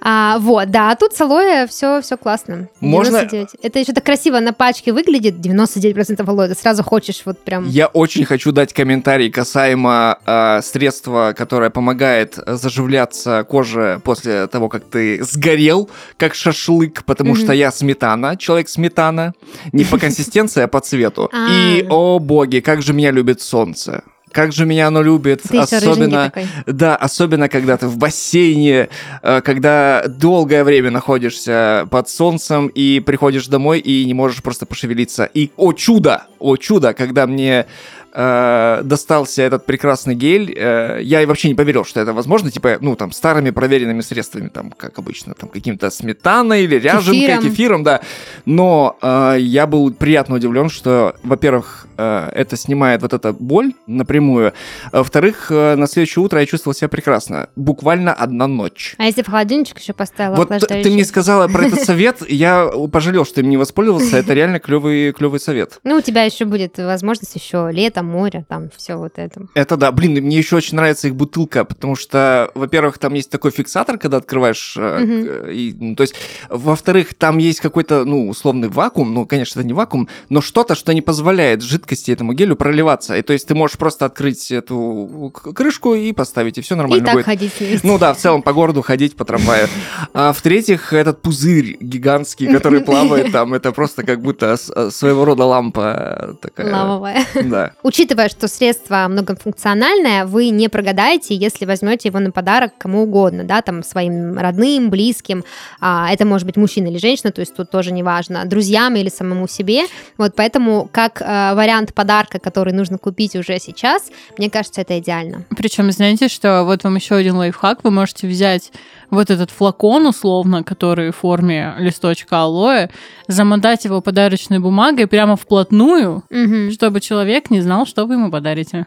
[0.00, 2.68] А, вот, да, а тут с алоэ все, все классно.
[2.80, 3.48] Можно- 99.
[3.62, 7.66] Это еще так красиво на пачке выглядит, 99% алоэ, ты сразу хочешь вот прям...
[7.68, 14.84] Я очень хочу дать комментарий касаемо э, средства, которое помогает заживляться коже после того, как
[14.84, 17.40] ты сгорел, как шашлык, потому Мгм.
[17.42, 19.32] что я сметана, человек сметана,
[19.72, 21.28] не по консистенции, а по цвету.
[21.32, 21.46] А.
[21.50, 24.02] И, о боги, как же меня любит солнце.
[24.32, 26.32] Как же меня оно любит, Ты особенно...
[26.66, 28.88] Да, особенно когда ты в бассейне,
[29.22, 35.24] э, когда долгое время находишься под солнцем и приходишь домой и не можешь просто пошевелиться.
[35.24, 37.66] И, о чудо, о чудо, когда мне
[38.12, 42.78] э, достался этот прекрасный гель, э, я и вообще не поверил, что это возможно, типа,
[42.80, 47.42] ну, там, старыми проверенными средствами, там, как обычно, там, каким-то сметаной или ряженкой, Кефиром.
[47.42, 48.00] кефиром, да.
[48.44, 54.52] Но э, я был приятно удивлен, что, во-первых, э, это снимает вот эта боль напрямую,
[54.92, 57.48] а во-вторых, э, на следующее утро я чувствовал себя прекрасно.
[57.56, 58.94] Буквально одна ночь.
[58.98, 63.24] А если в холодильничек еще поставила Вот ты мне сказала про этот совет, я пожалел,
[63.24, 64.16] что им не воспользовался.
[64.16, 65.78] Это реально клевый, клевый совет.
[65.84, 69.42] Ну, у тебя еще будет возможность еще лето, море, там все вот это.
[69.54, 73.30] Это да, блин, и мне еще очень нравится их бутылка, потому что, во-первых, там есть
[73.30, 76.14] такой фиксатор, когда открываешь, к- и, ну, то есть,
[76.48, 80.92] во-вторых, там есть какой-то, ну, условный вакуум, ну, конечно, это не вакуум, но что-то, что
[80.94, 83.16] не позволяет жидкости этому гелю проливаться.
[83.16, 87.04] И то есть ты можешь просто открыть эту крышку и поставить, и все И нормально
[87.04, 87.24] так будет.
[87.26, 87.52] ходить.
[87.82, 89.68] Ну да, в целом по городу ходить по трамваю.
[90.14, 95.44] А в-третьих, этот пузырь гигантский, который плавает там, это просто как будто э, своего рода
[95.44, 96.72] лампа такая.
[96.72, 97.24] Лавовая.
[97.44, 97.72] Да.
[97.88, 103.62] Учитывая, что средство многофункциональное, вы не прогадаете, если возьмете его на подарок кому угодно, да,
[103.62, 105.42] там своим родным, близким,
[105.80, 109.08] а, это может быть мужчина или женщина, то есть тут тоже не важно, друзьям или
[109.08, 109.84] самому себе.
[110.18, 115.46] Вот поэтому как э, вариант подарка, который нужно купить уже сейчас, мне кажется, это идеально.
[115.56, 117.84] Причем, знаете, что вот вам еще один лайфхак.
[117.84, 118.70] Вы можете взять
[119.10, 122.88] вот этот флакон, условно, который в форме листочка алоэ,
[123.28, 126.70] замотать его подарочной бумагой прямо вплотную, Мгм.
[126.72, 128.86] чтобы человек не знал, знал, что вы ему подарите.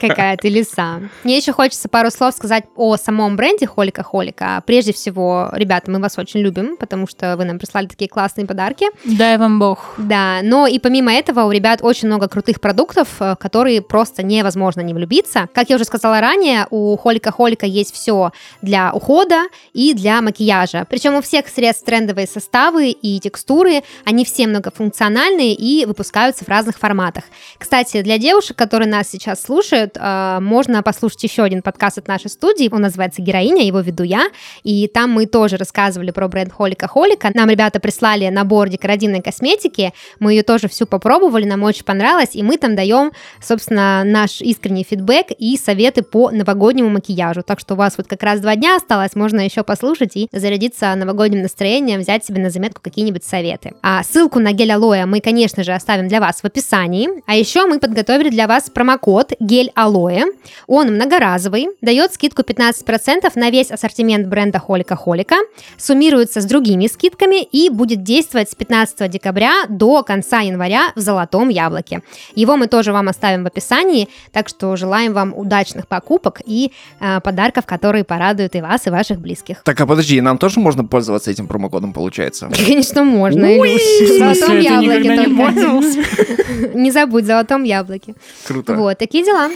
[0.00, 1.00] Какая ты лиса.
[1.24, 4.62] Мне еще хочется пару слов сказать о самом бренде Холика Холика.
[4.66, 8.86] Прежде всего, ребята, мы вас очень любим, потому что вы нам прислали такие классные подарки.
[9.04, 9.94] Дай вам бог.
[9.98, 14.80] Да, но и помимо этого у ребят очень много крутых продуктов, э, которые просто невозможно
[14.80, 15.48] не влюбиться.
[15.54, 18.25] Как я уже сказала ранее, у Холика Холика есть все
[18.62, 20.86] для ухода и для макияжа.
[20.88, 26.78] Причем у всех средств трендовые составы и текстуры, они все многофункциональные и выпускаются в разных
[26.78, 27.24] форматах.
[27.58, 32.30] Кстати, для девушек, которые нас сейчас слушают, э, можно послушать еще один подкаст от нашей
[32.30, 32.68] студии.
[32.72, 34.28] Он называется «Героиня», его веду я.
[34.62, 37.30] И там мы тоже рассказывали про бренд Холика Холика.
[37.34, 39.92] Нам ребята прислали набор декоративной косметики.
[40.20, 42.30] Мы ее тоже всю попробовали, нам очень понравилось.
[42.34, 43.12] И мы там даем,
[43.42, 47.42] собственно, наш искренний фидбэк и советы по новогоднему макияжу.
[47.42, 50.94] Так что у вас вот как раз два дня осталось, можно еще послушать и зарядиться
[50.94, 53.74] новогодним настроением, взять себе на заметку какие-нибудь советы.
[53.82, 57.10] А ссылку на гель алоэ мы, конечно же, оставим для вас в описании.
[57.26, 60.24] А еще мы подготовили для вас промокод гель алоэ.
[60.66, 65.36] Он многоразовый, дает скидку 15% на весь ассортимент бренда Холика Холика,
[65.76, 71.50] суммируется с другими скидками и будет действовать с 15 декабря до конца января в золотом
[71.50, 72.00] яблоке.
[72.34, 77.20] Его мы тоже вам оставим в описании, так что желаем вам удачных покупок и э,
[77.20, 79.62] подарков, которые порадуют и вас, и ваших близких.
[79.62, 82.50] Так, а подожди, нам тоже можно пользоваться этим промокодом, получается?
[82.66, 83.44] Конечно, можно.
[83.46, 83.80] Илюш.
[84.10, 86.74] В золотом яблоке только.
[86.74, 88.14] Не забудь, золотом яблоке.
[88.46, 88.74] Круто.
[88.74, 89.50] Вот, такие дела.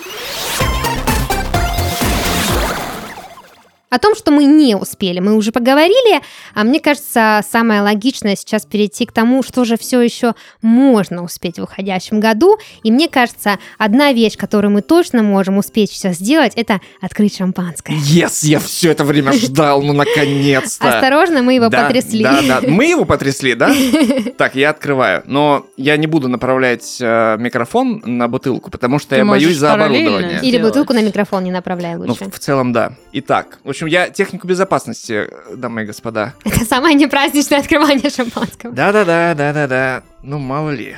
[3.90, 6.20] О том, что мы не успели, мы уже поговорили,
[6.55, 11.59] а мне кажется, самое логичное сейчас перейти к тому, что же все еще можно успеть
[11.59, 12.57] в уходящем году.
[12.85, 17.96] И мне кажется, одна вещь, которую мы точно можем успеть сейчас сделать, это открыть шампанское.
[17.96, 20.94] Yes, я все это время ждал, ну наконец-то.
[20.94, 22.22] Осторожно, мы его Да, потрясли.
[22.22, 22.61] Да, да.
[22.68, 23.74] Мы его потрясли, да?
[24.38, 25.22] Так, я открываю.
[25.26, 29.72] Но я не буду направлять э, микрофон на бутылку, потому что Ты я боюсь за
[29.74, 30.38] оборудование.
[30.42, 30.68] Или делать.
[30.68, 32.26] бутылку на микрофон не направляй Ну, лучше.
[32.26, 32.92] в, в целом, да.
[33.12, 36.35] Итак, в общем, я технику безопасности, э, дамы и господа.
[36.45, 38.73] Это самое непраздничное открывание шампанского.
[38.73, 40.03] Да-да-да, да-да-да.
[40.23, 40.97] Ну, мало ли.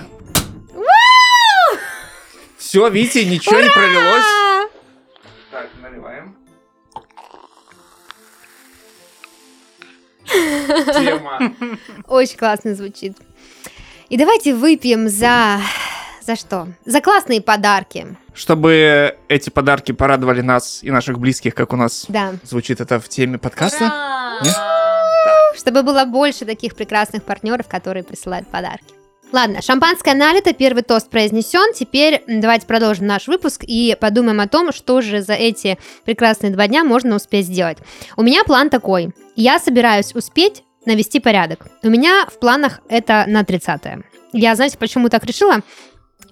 [2.58, 4.24] Все, видите, ничего не пролилось.
[5.50, 6.36] Так, наливаем.
[10.26, 11.54] Тема.
[12.08, 13.16] Очень классно звучит.
[14.08, 15.60] И давайте выпьем за...
[16.22, 16.68] За что?
[16.84, 18.16] За классные подарки.
[18.34, 22.32] Чтобы эти подарки порадовали нас и наших близких, как у нас Да.
[22.44, 24.40] звучит это в теме подкаста.
[24.42, 24.54] Нет?
[25.56, 28.86] Чтобы было больше таких прекрасных партнеров, которые присылают подарки.
[29.32, 31.72] Ладно, шампанское налито, первый тост произнесен.
[31.74, 36.66] Теперь давайте продолжим наш выпуск и подумаем о том, что же за эти прекрасные два
[36.68, 37.78] дня можно успеть сделать.
[38.16, 39.14] У меня план такой.
[39.36, 41.66] Я собираюсь успеть навести порядок.
[41.82, 43.80] У меня в планах это на 30
[44.34, 45.60] Я, знаете, почему так решила?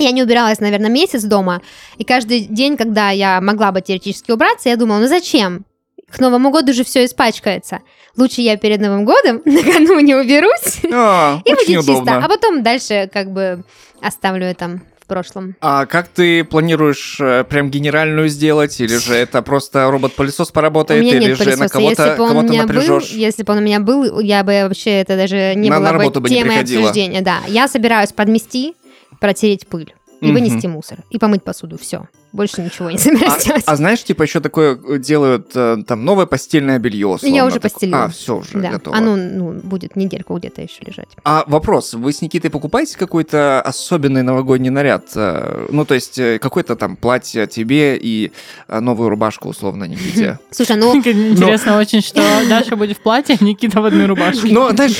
[0.00, 1.60] Я не убиралась, наверное, месяц дома,
[1.98, 5.64] и каждый день, когда я могла бы теоретически убраться, я думала, ну зачем?
[6.10, 7.80] К Новому году же все испачкается.
[8.16, 11.92] Лучше я перед Новым годом накануне уберусь, А, и будет чисто.
[11.92, 12.24] удобно.
[12.24, 13.62] А потом дальше как бы
[14.02, 15.54] оставлю это в прошлом.
[15.60, 18.80] А как ты планируешь э, прям генеральную сделать?
[18.80, 21.02] Или же это просто робот-пылесос У поработает?
[21.02, 21.78] меня Или нет же на пылесоса.
[21.80, 23.10] Если кого-то бы он у кого-то меня был, напряжешь?
[23.10, 26.10] если бы он у меня был, я бы вообще это даже не На- было на
[26.10, 27.20] бы темой обсуждения.
[27.20, 28.74] Да, я собираюсь подмести,
[29.20, 30.34] протереть пыль и Мгм.
[30.34, 31.78] вынести мусор и помыть посуду.
[31.78, 33.64] Все, больше ничего не собираюсь делать.
[33.66, 37.00] А знаешь, типа еще такое э, делают э, там новое постельное белье.
[37.00, 37.70] Я условно, уже такое.
[37.70, 38.04] постелила.
[38.04, 38.96] А, все уже да, готово.
[38.96, 41.08] оно ну, будет недельку где-то еще лежать.
[41.24, 45.06] А вопрос, вы с Никитой покупаете какой-то особенный новогодний наряд?
[45.14, 48.32] Э, Ну, то есть какое-то там платье тебе и
[48.68, 50.38] новую рубашку, условно, Никите?
[50.50, 54.48] Слушай, ну Интересно очень, что Даша будет в платье, а Никита в одной рубашке.
[54.52, 54.98] Ну, знаешь,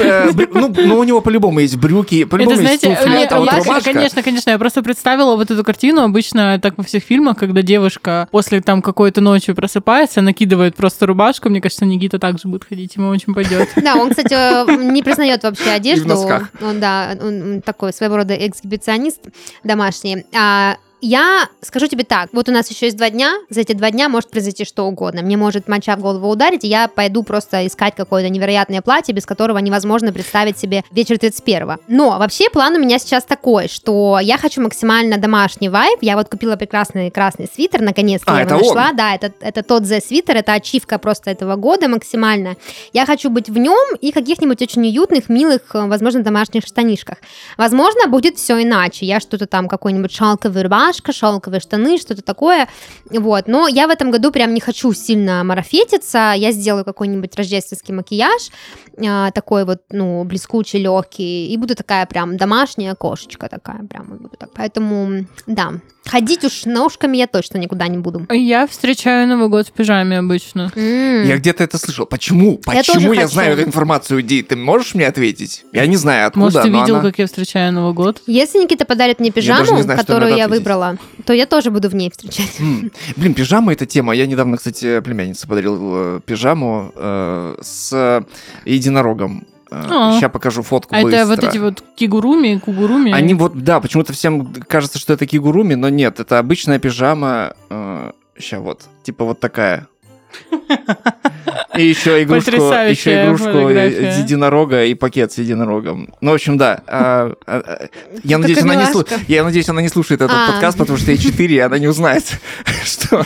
[0.52, 3.92] ну, ну, у него по-любому есть брюки, по-любому есть туфли, а вот рубашка...
[3.92, 4.50] конечно, конечно.
[4.50, 6.02] Я просто представила вот эту картину.
[6.02, 11.48] Обычно так во всех фильмах, когда девушка после там какой-то ночи просыпается, накидывает просто рубашку.
[11.48, 13.68] Мне кажется, Никита также будет ходить, ему очень пойдет.
[13.80, 14.34] Да, он, кстати,
[14.92, 16.16] не признает вообще одежду.
[16.60, 19.20] Он, да, он такой своего рода эксгибиционист
[19.64, 20.24] домашний.
[20.36, 23.90] А, я скажу тебе так, вот у нас еще есть два дня, за эти два
[23.90, 25.22] дня может произойти что угодно.
[25.22, 29.26] Мне может моча в голову ударить, и я пойду просто искать какое-то невероятное платье, без
[29.26, 34.38] которого невозможно представить себе вечер 31 Но вообще план у меня сейчас такой, что я
[34.38, 35.98] хочу максимально домашний вайб.
[36.02, 38.76] Я вот купила прекрасный красный свитер, наконец-то А, я это его он?
[38.76, 38.92] нашла.
[38.92, 42.56] Да, это, это тот The свитер, это ачивка просто этого года максимально.
[42.92, 47.18] Я хочу быть в нем и каких-нибудь очень уютных, милых, э, возможно, домашних штанишках.
[47.56, 49.06] Возможно, будет все иначе.
[49.06, 52.68] Я что-то там, какой-нибудь шалковый рубашке рубашка, шелковые штаны, что-то такое.
[53.10, 53.46] Вот.
[53.48, 56.32] Но я в этом году прям не хочу сильно марафетиться.
[56.36, 58.50] Я сделаю какой-нибудь рождественский макияж,
[59.06, 64.36] а, такой вот, ну, блескучий, легкий, и буду такая прям домашняя кошечка такая, прям буду
[64.38, 64.50] так.
[64.54, 65.74] Поэтому, да,
[66.04, 68.26] ходить уж ножками я точно никуда не буду.
[68.30, 70.72] Я встречаю Новый год в пижаме обычно.
[70.74, 71.24] М.
[71.24, 72.06] Я где-то это слышал.
[72.06, 72.60] Почему?
[72.66, 73.34] Я Почему я, хочу.
[73.34, 74.42] знаю эту информацию, Ди?
[74.42, 75.64] Ты можешь мне ответить?
[75.72, 78.22] Я не знаю, откуда, Может, ты видел, она- как я встречаю Новый год?
[78.26, 80.64] Если Никита подарит мне пижаму, не знаю, которую я ответить.
[80.80, 82.60] Выбрала, то я тоже буду в ней встречать.
[82.60, 84.14] М, Блин, пижама это тема.
[84.14, 85.78] Я недавно, кстати, племяннице подарил
[86.16, 88.24] э, пижаму э, с
[88.64, 89.46] единорогом.
[89.72, 90.18] А.
[90.18, 91.26] Сейчас покажу фотку А это быстро.
[91.26, 93.12] вот эти вот кигуруми, кугуруми?
[93.12, 97.54] Они вот, да, почему-то всем кажется, что это кигуруми, но нет, это обычная пижама.
[98.36, 99.86] Сейчас вот, типа вот такая.
[101.76, 104.12] И еще игрушку, еще игрушку фотография.
[104.12, 106.12] с единорога и пакет с единорогом.
[106.20, 106.82] Ну, в общем, да.
[106.86, 107.88] а, а, а,
[108.24, 110.52] Я надеюсь, она не слу- я надеюсь, она не слушает этот А.
[110.52, 112.24] подкаст, потому что ей 4, и она не узнает,
[112.84, 113.24] что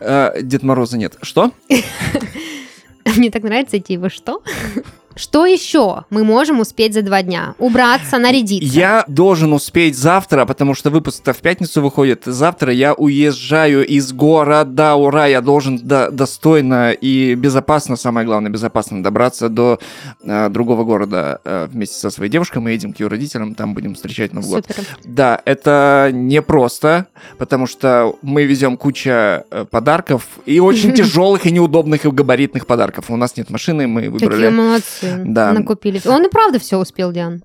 [0.00, 1.14] а, Дед Мороза нет.
[1.22, 1.52] Что?
[3.16, 4.42] Мне так нравится эти его что?
[5.16, 7.54] Что еще мы можем успеть за два дня?
[7.58, 8.78] Убраться, нарядиться.
[8.78, 12.22] Я должен успеть завтра, потому что выпуск-то в пятницу выходит.
[12.24, 14.94] Завтра я уезжаю из города.
[14.96, 15.26] Ура!
[15.26, 19.78] Я должен до- достойно и безопасно, самое главное, безопасно добраться до
[20.22, 22.58] э, другого города э, вместе со своей девушкой.
[22.58, 24.66] Мы едем к ее родителям, там будем встречать Новый год.
[24.66, 24.84] Супер.
[25.04, 27.06] Да, это непросто,
[27.38, 33.10] потому что мы везем куча э, подарков и очень тяжелых и неудобных и габаритных подарков.
[33.10, 34.48] У нас нет машины, мы Какие выбрали.
[35.04, 35.22] Молодцы.
[35.32, 35.52] Да.
[35.52, 36.00] Накупили.
[36.06, 37.42] Он и правда все успел, Диан.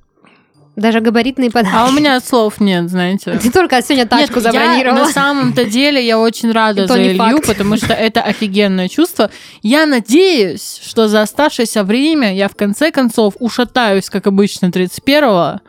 [0.76, 1.76] Даже габаритные подарки.
[1.76, 3.38] А у меня слов нет, знаете.
[3.38, 5.00] Ты только сегодня тачку Нет, я забронировала.
[5.00, 7.48] на самом-то деле я очень рада за Илью, факт.
[7.48, 9.30] потому что это офигенное чувство.
[9.62, 15.60] Я надеюсь, что за оставшееся время я в конце концов ушатаюсь, как обычно, 31-го,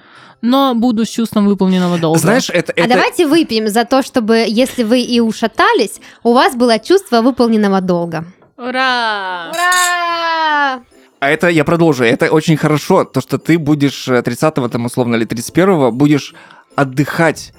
[0.42, 2.20] но буду с чувством выполненного долга.
[2.20, 2.72] Знаешь, это...
[2.76, 2.88] А это...
[2.90, 8.26] давайте выпьем за то, чтобы, если вы и ушатались, у вас было чувство выполненного долга.
[8.56, 9.50] Ура!
[9.50, 10.82] Ура!
[11.20, 15.16] А это, я продолжу, это очень хорошо, то, что ты будешь э, 30-го, там, условно,
[15.16, 16.34] или 31-го, будешь
[16.76, 17.52] отдыхать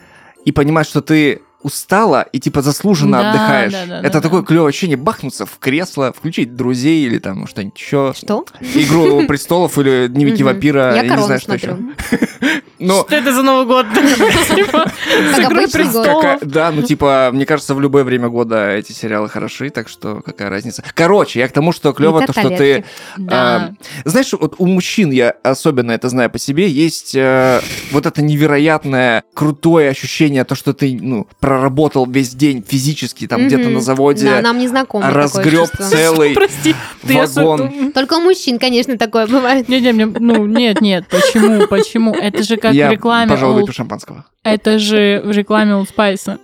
[0.46, 3.72] и понимать, что ты устала и, типа, заслуженно Да, отдыхаешь.
[3.72, 4.48] да, да, это да, такое да.
[4.48, 8.14] клевое ощущение, бахнуться в кресло, включить друзей или там что-нибудь еще.
[8.18, 8.46] Что?
[8.62, 11.78] Игру престолов или дневники вампира, Я не знаю, что еще.
[12.82, 13.86] Ну, Что это за Новый год?
[14.56, 14.86] Типа,
[16.42, 20.50] да, ну типа, мне кажется, в любое время года эти сериалы хороши, так что какая
[20.50, 20.84] разница.
[20.94, 22.86] Короче, я к тому, что клево то, что ты.
[23.30, 23.72] А,
[24.06, 29.24] знаешь, вот у мужчин, я особенно это знаю по себе, есть э, вот это невероятное
[29.34, 34.42] крутое ощущение, то, что ты, ну, проработал весь день физически там где-то на заводе, Да,
[34.42, 36.38] нам не знакомо такое разгреб целый
[37.04, 37.92] вагон.
[37.94, 39.70] Только у мужчин, конечно, такое бывает.
[39.70, 42.14] Не, не, мне- ну нет, нет, почему, почему?
[42.14, 44.26] Это же как Я, в рекламе, пожалуй, Old- выпью шампанского.
[44.44, 46.40] это же в рекламе Old Spice.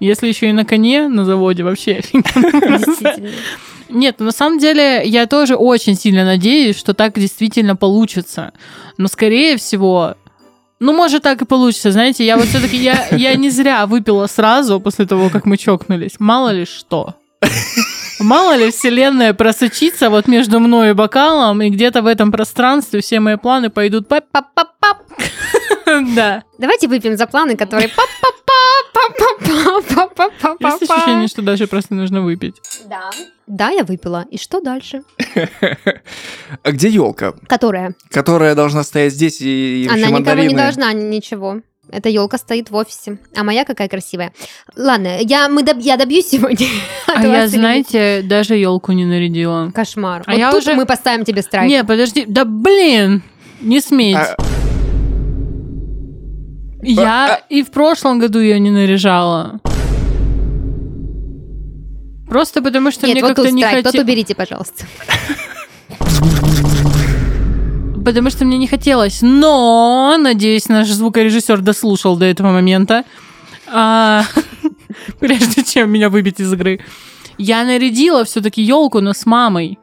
[0.00, 2.02] Если еще и на коне на заводе, вообще.
[3.88, 8.52] Нет, на самом деле я тоже очень сильно надеюсь, что так действительно получится.
[8.98, 10.14] Но скорее всего,
[10.80, 11.92] ну, может, так и получится.
[11.92, 16.16] Знаете, я вот все-таки я, я не зря выпила сразу после того, как мы чокнулись.
[16.18, 17.14] Мало ли что.
[18.20, 23.20] Мало ли вселенная просочится вот между мной и бокалом, и где-то в этом пространстве все
[23.20, 24.98] мои планы пойдут пап Пап-пап-пап.
[26.14, 26.42] Да.
[26.58, 30.80] Давайте выпьем за планы, которые пап-пап-пап-пап-пап-пап-пап.
[30.80, 32.54] Есть ощущение, что даже просто нужно выпить.
[32.88, 33.10] Да.
[33.46, 34.24] Да, я выпила.
[34.30, 35.02] И что дальше?
[36.62, 37.94] А где елка, Которая?
[38.10, 41.60] которая должна стоять здесь и, Она никому не должна ничего.
[41.94, 43.18] Эта елка стоит в офисе.
[43.36, 44.32] А моя какая красивая.
[44.76, 46.66] Ладно, я, мы доб- я добьюсь сегодня.
[47.06, 49.66] А я, знаете, даже елку не нарядила.
[49.66, 49.74] нет.
[49.74, 50.22] Кошмар.
[50.26, 51.70] А вот я тут уже- мы поставим тебе страйк.
[51.70, 53.22] Не, подожди, да блин,
[53.60, 54.16] не сметь.
[54.16, 54.36] А-
[56.82, 59.60] Я и в прошлом году ее не наряжала.
[62.28, 63.78] Просто потому что Нет, мне вот как-то не страйк.
[63.84, 64.04] Тот хотелось.
[64.06, 64.84] уберите, пожалуйста.
[68.04, 69.20] Потому что мне не хотелось.
[69.22, 73.04] Но, надеюсь, наш звукорежиссер дослушал до этого момента.
[73.72, 74.24] А,
[75.18, 76.80] Прежде чем меня выбить из игры.
[77.38, 79.78] Я нарядила все-таки елку, но с мамой.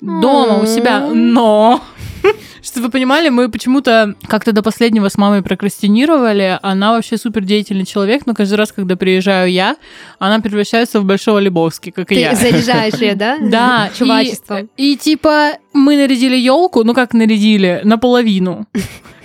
[0.00, 1.08] Дома у себя.
[1.12, 1.82] Но
[2.62, 6.58] Чтобы вы понимали, мы почему-то как-то до последнего с мамой прокрастинировали.
[6.62, 9.76] Она вообще супер деятельный человек, но каждый раз, когда приезжаю я,
[10.18, 12.34] она превращается в большого Лебовски, как и Ты я.
[12.34, 13.38] заряжаешь ее, да?
[13.50, 14.68] Да, Чувачеством.
[14.76, 18.66] И, и типа мы нарядили елку, ну как нарядили, наполовину.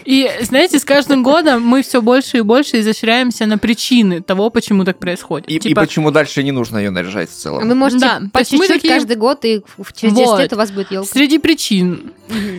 [0.05, 4.83] И, знаете, с каждым годом мы все больше и больше изощряемся на причины того, почему
[4.85, 5.49] так происходит.
[5.49, 7.67] И, и Типа, почему дальше не нужно ее наряжать в А целом.
[7.67, 10.39] Вы можете Да, по чуть-чуть такие- каждый год, и в- через 10 Вот.
[10.39, 11.09] лет у вас будет елка.
[11.11, 12.11] Среди причин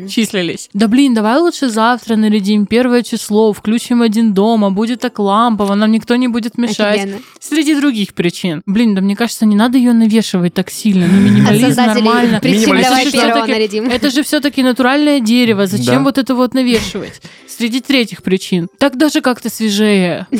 [0.08, 0.68] числились.
[0.74, 5.74] Да блин, давай лучше завтра нарядим первое число, включим один дом, а будет так лампово,
[5.74, 6.98] нам никто не будет мешать.
[7.00, 7.18] Офигенно.
[7.40, 8.62] Среди других причин.
[8.66, 11.06] Блин, да мне кажется, не надо ее навешивать так сильно.
[11.06, 12.40] Ну, минимализм создателей нормально.
[12.40, 13.84] причин давай Это же первого нарядим.
[13.88, 15.66] Это же все-таки натуральное дерево.
[15.66, 16.00] Зачем Да.
[16.02, 17.20] вот это вот навешивать?
[17.48, 18.68] Среди третьих причин.
[18.78, 20.26] Так даже как-то свежее.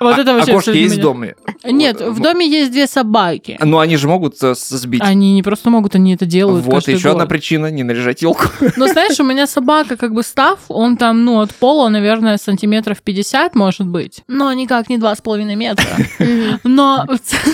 [0.00, 1.34] Вот А- это вообще а кошки есть в доме?
[1.62, 3.58] Нет, в доме есть две собаки.
[3.62, 5.02] Ну, они же могут э, сбить.
[5.04, 7.28] Они не просто могут, они это делают Вот, еще одна год.
[7.28, 8.46] причина не наряжать елку.
[8.76, 13.02] Но знаешь, у меня собака как бы став, он там, ну, от пола, наверное, сантиметров
[13.04, 14.22] 50, может быть.
[14.26, 15.86] Но никак не 2,5 метра.
[16.64, 17.06] Но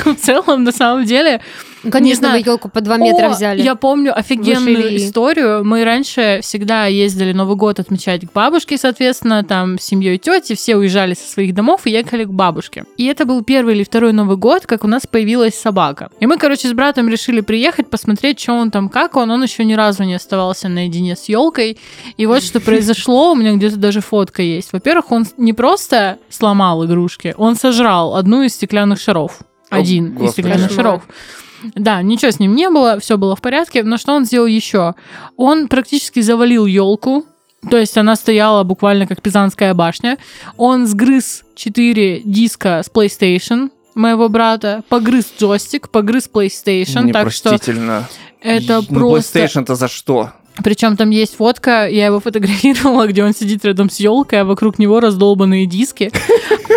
[0.05, 1.41] в целом, на самом деле...
[1.83, 2.43] Ну, Конечно, знаю.
[2.43, 3.63] вы елку по 2 метра О, взяли.
[3.63, 4.97] Я помню офигенную Выше Ильи.
[5.07, 5.65] историю.
[5.65, 10.77] Мы раньше всегда ездили Новый год отмечать к бабушке, соответственно, там с семьей тети, все
[10.77, 12.85] уезжали со своих домов и ехали к бабушке.
[12.97, 16.11] И это был первый или второй Новый год, как у нас появилась собака.
[16.19, 19.31] И мы, короче, с братом решили приехать, посмотреть, что он там, как он.
[19.31, 21.79] Он еще ни разу не оставался наедине с елкой.
[22.17, 24.73] И вот что произошло, у меня где-то даже фотка есть.
[24.73, 29.39] Во-первых, он не просто сломал игрушки, он сожрал одну из стеклянных шаров.
[29.71, 30.31] О, Один из Господи.
[30.33, 31.03] стеклянных шаров.
[31.75, 33.83] Да, ничего с ним не было, все было в порядке.
[33.83, 34.95] Но что он сделал еще?
[35.37, 37.25] Он практически завалил елку.
[37.71, 40.19] То есть она стояла буквально как Пизанская башня.
[40.57, 47.59] Он сгрыз 4 диска с PlayStation моего брата, погрыз джойстик, погрыз PlayStation, так что
[48.41, 49.39] это Ну, просто...
[49.41, 50.33] PlayStation-то за что?
[50.65, 54.79] Причем там есть фотка, я его фотографировала, где он сидит рядом с елкой, а вокруг
[54.79, 56.11] него раздолбанные диски.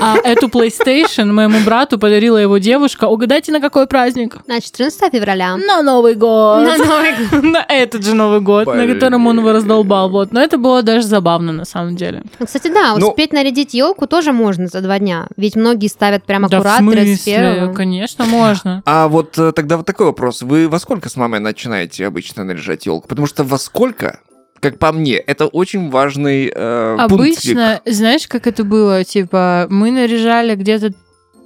[0.01, 3.05] А эту PlayStation моему брату подарила его девушка.
[3.05, 4.38] Угадайте, на какой праздник?
[4.47, 5.57] На 14 февраля.
[5.57, 6.63] На Новый год.
[6.63, 7.43] На Новый год.
[7.49, 10.09] На этот же Новый год, на котором он его раздолбал.
[10.09, 10.32] Вот.
[10.32, 12.23] Но это было даже забавно, на самом деле.
[12.43, 15.27] Кстати, да, Ну- успеть нарядить елку тоже можно за два дня.
[15.36, 17.01] Ведь многие ставят прям да в смысле?
[17.01, 18.82] 31 Конечно, можно.
[18.86, 20.41] А вот э, тогда вот такой вопрос.
[20.41, 23.07] Вы во сколько с мамой начинаете обычно наряжать елку?
[23.07, 24.20] Потому что во сколько,
[24.59, 27.55] как по мне, это очень важный э, пунктик.
[27.55, 29.03] Обычно, знаешь, как это было?
[29.03, 30.91] Типа, мы наряжали где-то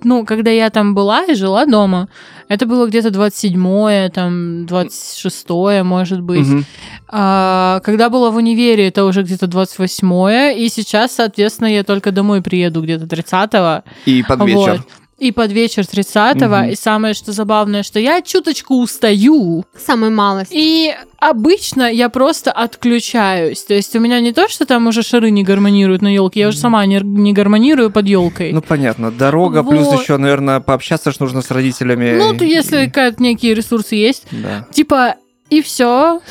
[0.06, 2.10] ну, когда я там была и жила дома,
[2.50, 6.46] это было где-то 27-е, там, 26-е, может быть.
[6.46, 6.66] Мгм.
[7.08, 12.42] А, когда была в универе, это уже где-то 28-е, и сейчас, соответственно, я только домой
[12.42, 13.90] приеду где-то 30-го.
[14.06, 14.72] И под вечер.
[14.72, 15.03] Вот.
[15.20, 16.56] И под вечер 30-го.
[16.58, 16.70] Мгм.
[16.72, 19.64] И самое, что забавное, что я чуточку устаю.
[19.78, 20.52] Самая малость.
[20.54, 23.64] И обычно я просто отключаюсь.
[23.64, 26.48] То есть у меня не то, что там уже шары не гармонируют на елке, я
[26.50, 28.52] уже сама не, не гармонирую под елкой.
[28.52, 29.12] Ну, понятно.
[29.12, 30.02] Дорога, плюс Вот.
[30.02, 32.18] еще, наверное, пообщаться ж нужно с родителями.
[32.18, 34.24] Ну, то если И- какие-то некие ресурсы есть.
[34.32, 34.68] Да.
[34.72, 35.16] Типа,
[35.50, 36.22] и все.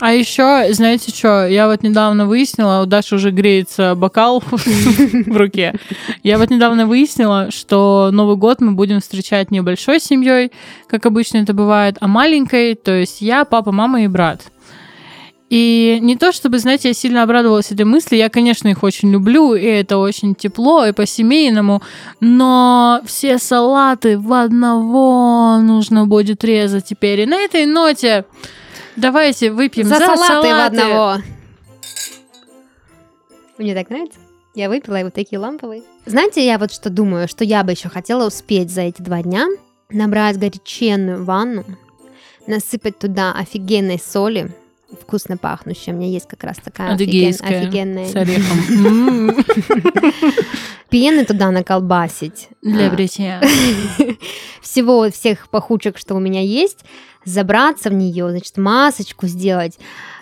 [0.00, 5.74] А еще, знаете что, я вот недавно выяснила, у Даши уже греется бокал в руке.
[6.22, 10.52] Я вот недавно выяснила, что Новый год мы будем встречать не большой семьей,
[10.86, 14.50] как обычно это бывает, а маленькой, то есть я, папа, мама и брат.
[15.50, 19.54] И не то чтобы, знаете, я сильно обрадовалась этой мысли, я, конечно, их очень люблю,
[19.54, 21.82] и это очень тепло, и по-семейному,
[22.20, 27.20] но все салаты в одного нужно будет резать теперь.
[27.20, 28.24] И на этой ноте
[28.96, 30.66] давайте выпьем За за, салаты в салаты.
[30.66, 31.16] одного.
[33.58, 34.18] Мне так нравится.
[34.54, 35.82] Я выпила и вот такие ламповые.
[36.06, 39.46] Знаете, я вот что думаю, что я бы еще хотела успеть за эти два дня
[39.90, 41.64] набрать горяченную ванну,
[42.46, 44.50] насыпать туда офигенной соли,
[45.00, 45.92] вкусно пахнущей.
[45.92, 48.06] У меня есть как раз такая офиген- офигенная.
[48.06, 49.44] с орехом.
[50.90, 52.48] Пены туда наколбасить.
[52.62, 53.40] Для А, бритья.
[54.60, 56.80] всего всех пахучек, что у меня есть,
[57.24, 59.78] забраться в нее, значит, масочку сделать,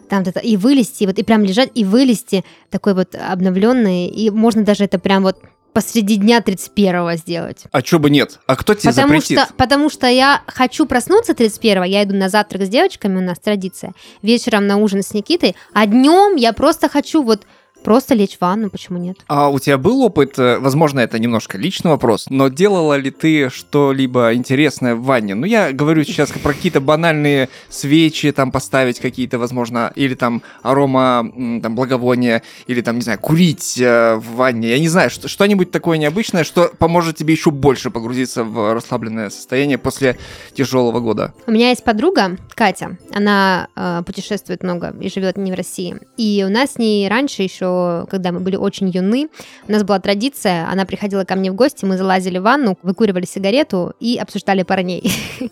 [0.08, 4.64] там это, и вылезти, вот и прям лежать, и вылезти такой вот обновленный, и можно
[4.64, 5.38] даже это прям вот
[5.72, 7.64] посреди дня 31 сделать.
[7.70, 8.40] А чё бы нет?
[8.46, 9.38] А кто тебе Потому запретит?
[9.38, 13.38] что, потому что я хочу проснуться 31 я иду на завтрак с девочками, у нас
[13.38, 13.92] традиция,
[14.22, 17.42] вечером на ужин с Никитой, а днем я просто хочу вот
[17.84, 19.18] просто лечь в ванну, почему нет?
[19.28, 23.48] А у тебя был опыт, э, возможно, это немножко личный вопрос, но делала ли ты
[23.50, 25.34] что-либо интересное в ванне?
[25.34, 31.30] Ну, я говорю сейчас про какие-то банальные свечи, там поставить какие-то, возможно, или там арома,
[31.62, 34.68] там, благовония, или там, не знаю, курить э, в ванне.
[34.70, 39.30] Я не знаю, что- что-нибудь такое необычное, что поможет тебе еще больше погрузиться в расслабленное
[39.30, 40.18] состояние после
[40.54, 41.32] тяжелого года.
[41.46, 45.96] У меня есть подруга, Катя, она э, путешествует много и живет не в России.
[46.16, 49.28] И у нас с ней раньше еще еще, когда мы были очень юны,
[49.66, 53.26] у нас была традиция, она приходила ко мне в гости, мы залазили в ванну, выкуривали
[53.26, 55.12] сигарету и обсуждали парней.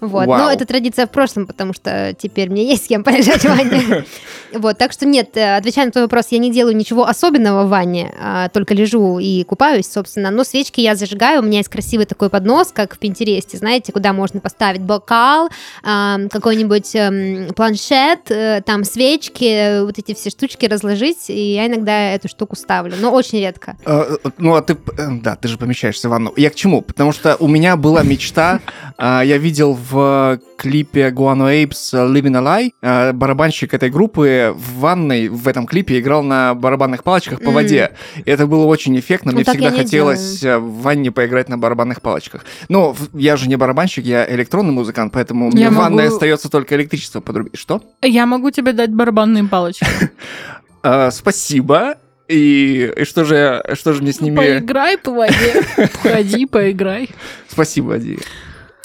[0.00, 0.26] Вот.
[0.26, 4.04] Но это традиция в прошлом, потому что теперь мне есть с кем полежать в ванне.
[4.52, 7.70] Вот, так что нет, э, отвечая на твой вопрос, я не делаю ничего особенного в
[7.70, 10.30] ванне, а только лежу и купаюсь, собственно.
[10.30, 14.12] Но свечки я зажигаю, у меня есть красивый такой поднос, как в Пинтересте, знаете, куда
[14.12, 15.48] можно поставить бокал,
[15.82, 21.66] ам, какой-нибудь эм, планшет, э, там свечки, э, вот эти все штучки разложить, и я
[21.66, 23.76] иногда эту штуку ставлю, но очень редко.
[23.86, 26.32] Э, э, Ну, а ты, э, да, ты же помещаешься в ванну.
[26.36, 26.82] Я к чему?
[26.82, 28.60] Потому что у меня была мечта,
[28.96, 34.80] а, я видел в клипе Guano Apes Living a Lie, а, барабанщик этой группы в
[34.80, 37.92] ванной в этом клипе играл на барабанных палочках по воде.
[38.24, 42.44] И это было очень эффектно, Ну, мне всегда хотелось в ванне поиграть на барабанных палочках.
[42.68, 47.20] Но я же не барабанщик, я электронный музыкант, поэтому мне в ванной остается только электричество
[47.20, 47.58] подрубить.
[47.58, 47.82] Что?
[48.02, 49.86] Я могу тебе дать барабанные палочки.
[50.84, 51.96] А, спасибо.
[52.28, 54.36] И, и что же, что же мне с ними...
[54.36, 55.62] Поиграй по воде.
[56.02, 57.08] Ходи, поиграй.
[57.48, 58.18] Спасибо, Ади.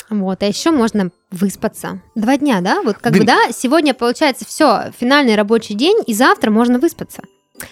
[0.10, 2.02] Вот, а еще можно выспаться.
[2.16, 2.82] Два дня, да?
[2.84, 7.22] Вот как Да бы, да, сегодня получается все, финальный рабочий день, и завтра можно выспаться.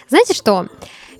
[0.08, 0.68] Знаете что?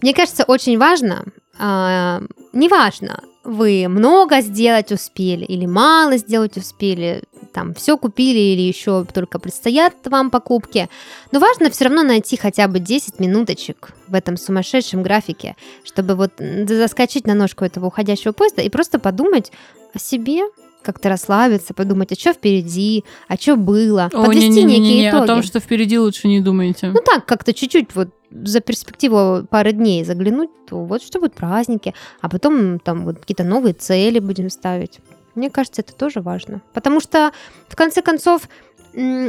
[0.02, 1.24] Мне кажется, очень важно,
[1.58, 9.04] а, неважно, вы много сделать успели или мало сделать успели, там все купили или еще
[9.04, 10.88] только предстоят вам покупки,
[11.32, 16.32] но важно все равно найти хотя бы 10 минуточек в этом сумасшедшем графике, чтобы вот
[16.38, 19.50] заскочить на ножку этого уходящего поезда и просто подумать
[19.94, 20.42] о себе,
[20.88, 25.22] как-то расслабиться, подумать, а что впереди, а что было, О, подвести некие не-не-не, итоги.
[25.22, 26.86] о том, что впереди лучше не думайте.
[26.88, 31.92] Ну так, как-то чуть-чуть вот за перспективу пары дней заглянуть, то вот что будут праздники,
[32.22, 35.00] а потом там вот какие-то новые цели будем ставить.
[35.34, 36.62] Мне кажется, это тоже важно.
[36.72, 37.32] Потому что,
[37.68, 38.48] в конце концов,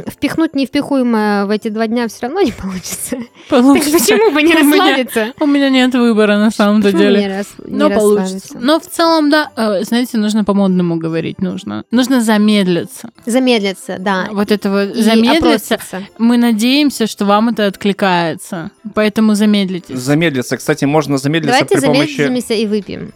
[0.08, 3.16] впихнуть невпихуемое в эти два дня все равно не получится.
[3.48, 3.98] Так Получится.
[3.98, 5.32] почему бы не У меня- расслабиться?
[5.40, 7.20] У меня нет выбора на самом-то Почему деле.
[7.20, 8.34] не рас- не Но получится.
[8.34, 8.58] расслабиться?
[8.60, 11.84] Но в целом, да, э, знаете, нужно по-модному говорить, нужно.
[11.90, 13.10] Нужно замедлиться.
[13.26, 14.28] Замедлиться, да.
[14.30, 15.74] Вот это вот И замедлиться.
[15.74, 16.02] опроситься.
[16.18, 18.70] Мы надеемся, что вам это откликается.
[18.94, 19.98] Поэтому замедлитесь.
[19.98, 20.56] Замедлиться.
[20.56, 22.16] Кстати, можно замедлиться Давайте при помощи...
[22.16, 23.12] замедлимся и выпьем.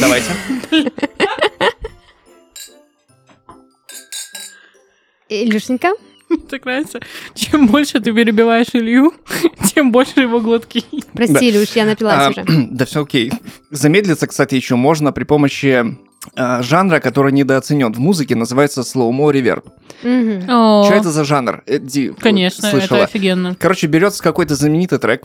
[0.00, 0.26] Давайте.
[5.28, 5.92] Илюшенька,
[6.50, 7.00] Так нравится.
[7.34, 9.12] Чем больше ты перебиваешь Илью,
[9.74, 10.84] тем больше его глотки.
[11.14, 12.44] прости, Илюш, я напилась А, уже.
[12.70, 13.32] Да все окей.
[13.70, 15.96] Замедлиться, кстати, еще можно при помощи
[16.34, 19.64] а, жанра, который недооценен в музыке, называется slow-mo reverb.
[20.02, 20.42] Мгм.
[20.42, 21.62] Что это за жанр?
[21.66, 22.98] Э, Ди, Конечно, слышала?
[22.98, 23.56] это офигенно.
[23.58, 25.24] Короче, берется какой-то знаменитый трек,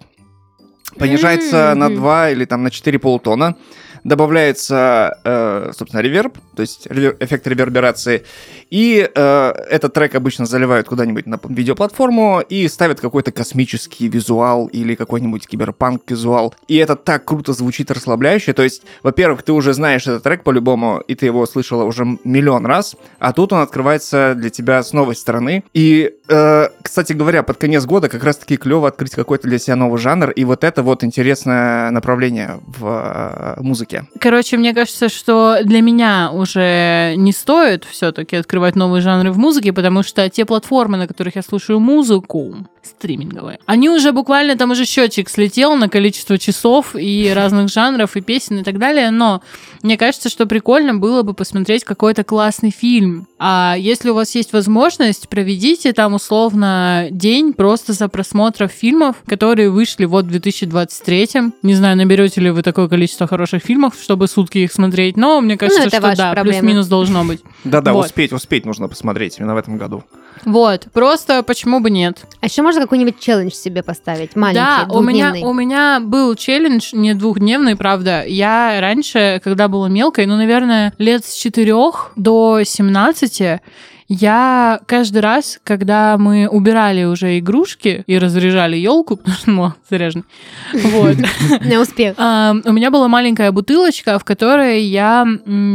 [0.97, 1.95] понижается на Мгм.
[1.97, 3.58] 2 или там на 4 полутона,
[4.04, 8.24] добавляется, э, собственно, реверб, то есть ревер- эффект реверберации,
[8.70, 14.95] и э, этот трек обычно заливают куда-нибудь на видеоплатформу и ставят какой-то космический визуал или
[14.95, 16.56] какой-нибудь киберпанк-визуал.
[16.68, 18.54] И это так круто звучит расслабляюще.
[18.54, 22.66] То есть, во-первых, ты уже знаешь этот трек по-любому, и ты его слышала уже миллион
[22.66, 25.64] раз, а тут он открывается для тебя с новой стороны.
[25.74, 29.99] И, э, кстати говоря, под конец года как раз-таки клево открыть какой-то для себя новый
[29.99, 33.92] жанр, и вот это вот интересное направление в э, музыке.
[34.19, 39.73] Короче, мне кажется, что для меня уже не стоит все-таки открывать новые жанры в музыке,
[39.73, 44.85] потому что те платформы, на которых я слушаю музыку, стриминговые, они уже буквально, там уже
[44.85, 49.41] счетчик слетел на количество часов и разных жанров, и песен, и так далее, но
[49.83, 53.27] мне кажется, что прикольно было бы посмотреть какой-то классный фильм.
[53.37, 59.69] А если у вас есть возможность, проведите там условно день просто за просмотров фильмов, которые
[59.69, 61.29] вышли вот в 2023.
[61.63, 65.57] Не знаю, наберете ли вы такое количество хороших фильмов, чтобы сутки их смотреть, но мне
[65.57, 66.59] кажется, Ну, это что да, проблема.
[66.59, 67.41] плюс-минус должно быть.
[67.63, 68.05] Да-да, Вот.
[68.05, 70.03] успеть, успеть нужно посмотреть именно в этом году.
[70.45, 72.25] Вот, просто почему бы нет?
[72.41, 75.43] А еще можно какой-нибудь челлендж себе поставить, маленький, Да, у меня, двухдневный.
[75.49, 78.23] у меня был челлендж, не двухдневный, правда.
[78.25, 81.73] Я раньше, когда была мелкой, ну, наверное, лет с 4
[82.15, 83.61] до 17,
[84.08, 90.26] я каждый раз, когда мы убирали уже игрушки и разряжали елку, потому что ну, заряженный,
[90.74, 91.18] вот,
[91.66, 92.16] На успех.
[92.18, 95.26] а, у меня была маленькая бутылочка, в которой я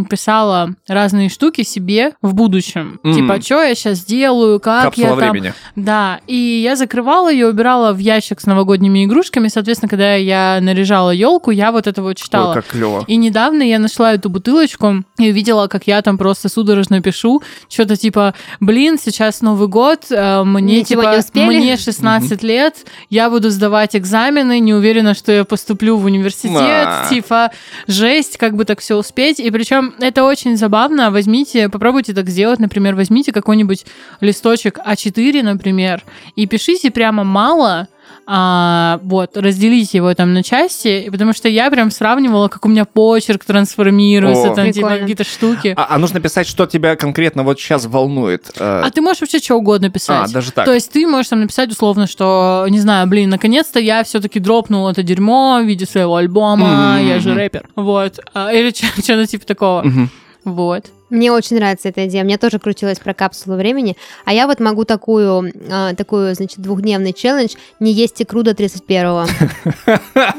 [0.09, 3.01] писала разные штуки себе в будущем.
[3.05, 5.37] Типа, что я сейчас делаю, как я там...
[5.77, 9.49] Да, и я закрывала ее, убирала в ящик с новогодними игрушками.
[9.49, 12.51] Соответственно, когда я наряжала елку, я вот это вот читала.
[12.51, 13.05] Ой, как клево.
[13.07, 17.97] И недавно я нашла эту бутылочку и увидела, как я там просто судорожно пишу, что-то
[17.97, 18.18] типа,
[18.61, 22.77] блин, сейчас Новый год, э, мне типа, не успели?» мне 16 лет,
[23.11, 26.53] я буду сдавать экзамены, не уверена, что я поступлю в университет,
[26.89, 27.07] А.
[27.09, 27.51] типа,
[27.87, 29.41] жесть, как бы так все успеть.
[29.41, 33.87] И причем это очень забавно, возьмите, попробуйте так сделать, например, возьмите какой-нибудь
[34.21, 36.03] листочек А4, например,
[36.37, 37.89] и пишите прямо мало,
[38.31, 42.85] а, вот, разделить его там на части, потому что я прям сравнивала, как у меня
[42.85, 44.55] почерк трансформируется, О.
[44.55, 45.75] там типа какие-то штуки.
[45.77, 48.51] А, а нужно писать, что тебя конкретно вот сейчас волнует.
[48.59, 50.31] э, А ты можешь вообще что угодно писать.
[50.31, 50.65] а, даже так.
[50.67, 54.89] То есть ты можешь там написать условно, что, не знаю, блин, наконец-то я все-таки дропнул
[54.89, 57.09] это дерьмо в виде своего альбома, Мгм.
[57.09, 57.67] я же рэпер.
[57.77, 58.21] Вот.
[58.35, 59.83] А, Или что-то типа такого.
[59.83, 60.11] Мгм.
[60.45, 60.85] Вот.
[61.11, 62.25] Мне очень нравится эта идея.
[62.25, 63.97] Мне тоже крутилась про капсулу времени.
[64.25, 69.27] А я вот могу такую, а, такую значит, двухдневный челлендж не есть икру до 31-го.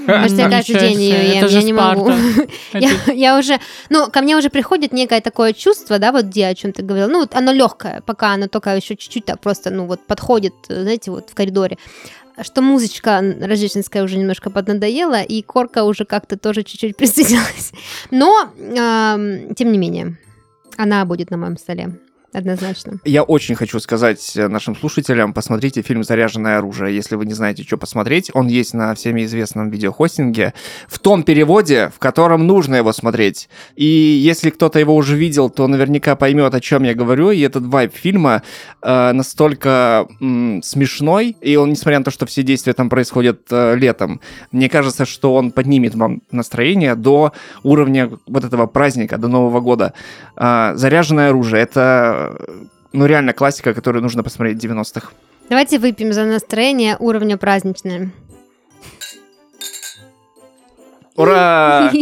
[0.06, 2.12] Потому что я каждый день ее ем, я не могу.
[3.14, 3.60] Я, уже,
[3.90, 7.10] ну, ко мне уже приходит некое такое чувство, да, вот где о чем ты говорил,
[7.10, 11.12] ну, вот оно легкое, пока оно только еще чуть-чуть так просто, ну, вот подходит, знаете,
[11.12, 11.78] вот в коридоре,
[12.42, 17.72] что музычка рождественская уже немножко поднадоела, и корка уже как-то тоже чуть-чуть присоединилась.
[18.12, 20.18] Но, ам, тем не менее,
[20.80, 22.00] она будет на моем столе,
[22.34, 23.00] однозначно.
[23.06, 26.96] Я очень хочу сказать э, нашим слушателям, посмотрите фильм «Заряженное оружие».
[26.96, 30.54] Если вы не знаете, что посмотреть, он есть на всеми известном видеохостинге
[30.88, 33.50] в том переводе, в котором нужно его смотреть.
[33.76, 37.32] И если кто-то его уже видел, то наверняка поймет, о чем я говорю.
[37.32, 38.44] И этот вайб фильма
[38.82, 43.76] э, настолько м, смешной, и он, несмотря на то, что все действия там происходят э,
[43.76, 44.22] летом,
[44.52, 49.94] мне кажется, что он поднимет вам настроение до уровня вот этого праздника, до Нового года.
[50.36, 52.19] А, «Заряженное оружие»— это
[52.94, 55.12] ну, реально классика, которую нужно посмотреть в 90-х.
[55.50, 58.12] Давайте выпьем за настроение уровня праздничное.
[61.16, 61.92] Ура!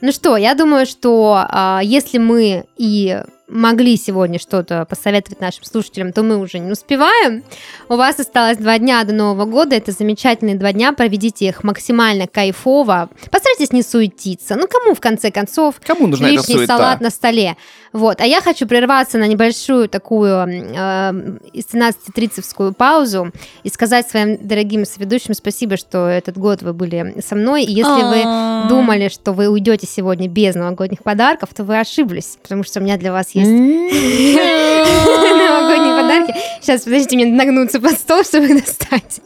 [0.00, 6.12] Ну что, я думаю, что а, если мы и могли сегодня что-то посоветовать нашим слушателям,
[6.12, 7.42] то мы уже не успеваем.
[7.88, 9.76] У вас осталось два дня до Нового года.
[9.76, 10.92] Это замечательные два дня.
[10.92, 13.08] Проведите их максимально кайфово.
[13.30, 14.56] Постарайтесь не суетиться.
[14.56, 16.76] Ну, кому, в конце концов, Кому нужна эта лишний суета?
[16.76, 17.56] салат на столе.
[17.92, 18.20] Вот.
[18.20, 23.32] А я хочу прерваться на небольшую такую э, из 13.30 паузу
[23.62, 27.64] и сказать своим дорогим соведущим спасибо, что этот год вы были со мной.
[27.64, 28.68] И если вы А.
[28.68, 32.98] думали, что вы уйдете сегодня без новогодних подарков, то вы ошиблись, потому что у меня
[32.98, 34.38] для вас есть
[35.38, 36.34] новогодние подарки.
[36.60, 39.20] Сейчас, подождите, мне нагнуться под стол, чтобы их достать.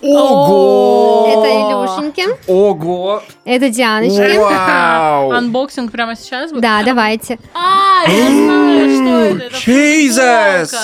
[0.00, 1.26] Ого!
[1.28, 3.22] Это Илюшеньки, Ого!
[3.44, 4.38] это Дианочки.
[4.38, 5.30] Вау!
[5.32, 6.62] Unboxing прямо сейчас будет?
[6.62, 7.38] Да, давайте.
[7.52, 9.56] А, я знаю, что это.
[9.56, 10.74] Это Jesus!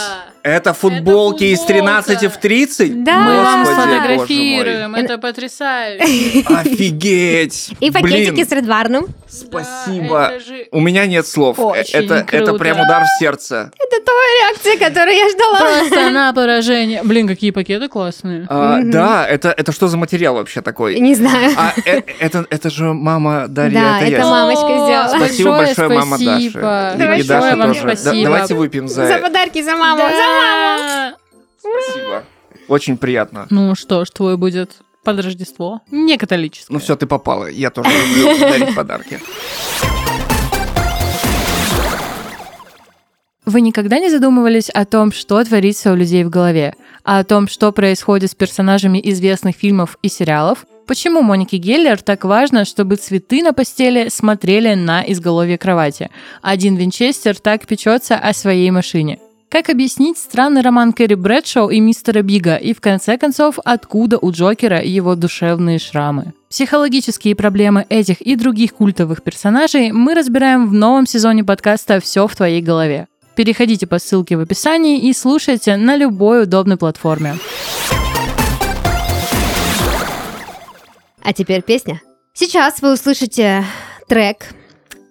[0.44, 2.02] Это футболки из футболка.
[2.02, 3.02] 13 в 30?
[3.02, 3.18] Да.
[3.20, 6.44] Мы вам сфотографируем, это потрясающе.
[6.46, 7.72] Офигеть!
[7.80, 9.06] И пакетики с Редварном.
[9.26, 10.32] Спасибо.
[10.34, 11.58] Это У меня нет слов.
[11.58, 13.72] Очень это, это прям удар в сердце.
[13.78, 15.58] Это твоя реакция, которую я ждала.
[15.60, 17.02] Просто на поражение.
[17.02, 18.46] Блин, какие пакеты классные.
[18.50, 18.80] А.
[18.84, 21.00] Да, это, это что за материал вообще такой?
[21.00, 21.52] Не знаю.
[21.56, 23.80] А э- это, это же мама Дарья.
[23.80, 25.08] Да, это мамочка сделала.
[25.16, 27.16] Спасибо большое, мама Даша.
[27.16, 28.22] И- Даша тоже.
[28.24, 31.16] Давайте выпьем за, За подарки, за маму, за маму.
[31.58, 32.24] Спасибо.
[32.68, 33.46] Очень приятно.
[33.50, 35.80] Ну что ж, твой будет под Рождество.
[35.90, 36.74] Не католическое.
[36.74, 37.46] Ну все, ты попала.
[37.46, 39.20] Я тоже люблю дарить подарки.
[43.46, 46.74] Вы никогда не задумывались о том, что творится у людей в голове?
[47.04, 50.64] А о том, что происходит с персонажами известных фильмов и сериалов?
[50.86, 56.10] Почему Монике Геллер так важно, чтобы цветы на постели смотрели на изголовье кровати?
[56.40, 59.18] Один Винчестер так печется о своей машине.
[59.48, 62.56] Как объяснить странный роман Кэрри Брэдшоу и мистера Бига?
[62.56, 66.32] И в конце концов, откуда у Джокера его душевные шрамы?
[66.50, 72.34] Психологические проблемы этих и других культовых персонажей мы разбираем в новом сезоне подкаста «Все в
[72.34, 73.06] твоей голове».
[73.36, 77.36] Переходите по ссылке в описании и слушайте на любой удобной платформе.
[81.22, 82.00] А теперь песня.
[82.32, 83.64] Сейчас вы услышите
[84.08, 84.48] трек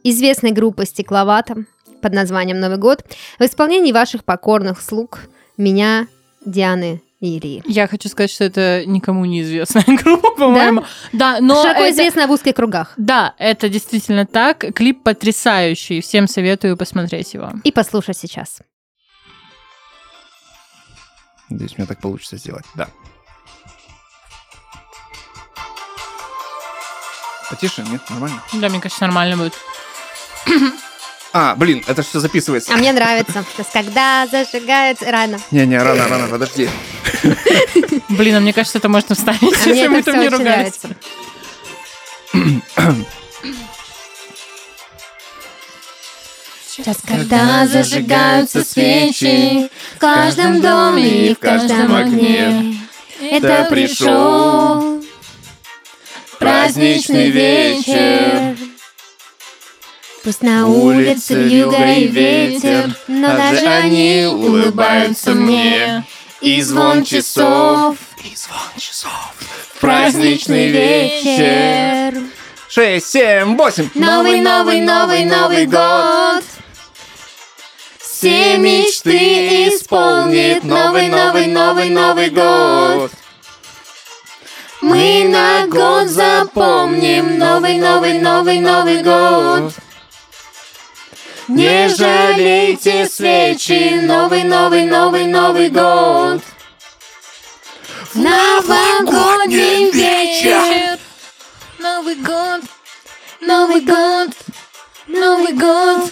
[0.03, 1.65] известной группы «Стекловато»
[2.03, 3.03] под названием «Новый год»
[3.39, 5.21] в исполнении ваших покорных слуг
[5.57, 6.07] меня,
[6.45, 7.63] Дианы и Ильи.
[7.65, 10.83] Я хочу сказать, что это никому неизвестная группа, по-моему.
[11.13, 12.93] Да, но Широко это- известна в узких кругах.
[12.97, 14.65] Да, это действительно так.
[14.75, 16.01] Клип потрясающий.
[16.01, 17.51] Всем советую посмотреть его.
[17.63, 18.59] И послушать сейчас.
[21.49, 22.65] Надеюсь, у меня так получится сделать.
[22.75, 22.89] Да.
[27.49, 27.83] Потише?
[27.83, 28.01] Нет?
[28.09, 28.41] Нормально?
[28.53, 29.53] Да, мне кажется, нормально будет.
[31.35, 32.71] А, блин, это все записывается.
[32.71, 33.33] А мне нравится.
[33.33, 35.11] То есть, когда зажигается...
[35.11, 35.39] Рано.
[35.49, 36.69] Не-не, рано, рано, подожди.
[38.09, 40.79] Блин, а мне кажется, это можно вставить, А если мы там не ругались.
[46.67, 52.75] Сейчас, когда зажигаются свечи в каждом доме и в каждом окне,
[53.19, 55.03] это пришел
[56.37, 58.72] праздничный вечер.
[60.23, 66.05] Пусть на улице юга и ветер, но даже они улыбаются мне.
[66.39, 69.33] и звон часов, И звон часов.
[69.75, 72.21] В праздничный вечер.
[72.69, 73.89] Шесть, семь, восемь.
[73.95, 76.43] Новый, новый, новый, Новый год.
[77.99, 83.11] Все мечты исполнит новый, новый, новый, Новый год.
[84.81, 89.73] Мы на год запомним новый, новый, новый, Новый год.
[91.47, 96.41] Не жалейте свечи, новый, новый, новый, Новый год.
[98.13, 100.99] В новогодний вечер.
[101.79, 102.61] Новый год.
[103.41, 104.29] Новый год,
[105.07, 106.11] Новый год.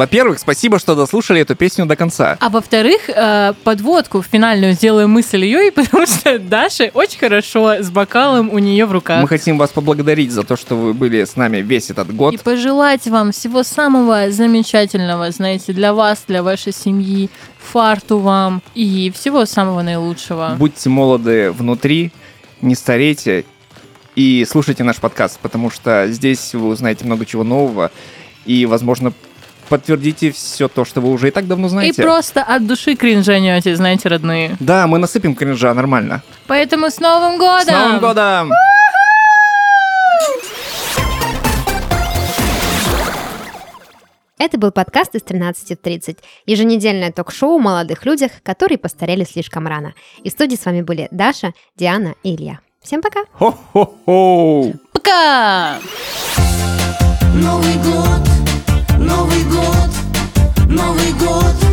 [0.00, 2.38] Во-первых, спасибо, что дослушали эту песню до конца.
[2.40, 7.90] А во-вторых, э, подводку финальную сделаем мы с Ильей, потому что Даша очень хорошо с
[7.90, 9.20] бокалом у нее в руках.
[9.20, 12.32] Мы хотим вас поблагодарить за то, что вы были с нами весь этот год.
[12.32, 17.28] И пожелать вам всего самого замечательного, знаете, для вас, для вашей семьи,
[17.58, 20.56] фарту вам и всего самого наилучшего.
[20.58, 22.10] Будьте молоды внутри,
[22.62, 23.44] не старейте
[24.16, 27.90] и слушайте наш подкаст, потому что здесь вы узнаете много чего нового
[28.46, 29.12] и, возможно,
[29.70, 32.02] подтвердите все то, что вы уже и так давно И знаете.
[32.02, 34.56] просто от души кринжанете, знаете, родные.
[34.60, 36.22] Да, мы насыпем кринжа нормально.
[36.46, 37.74] Поэтому с Новым годом!
[37.74, 38.52] С Новым годом!
[44.38, 46.18] Это был подкаст из 13 в 30.
[46.46, 49.92] Еженедельное ток-шоу о молодых людях, которые постарели слишком рано.
[50.24, 52.60] И в студии с вами были Даша, Диана и Илья.
[52.82, 53.20] Всем пока!
[53.32, 54.72] Хо-хо-хо!
[54.92, 55.76] Пока!
[57.34, 58.29] Новый год
[59.40, 59.90] Новый год,
[60.68, 61.69] Новый год.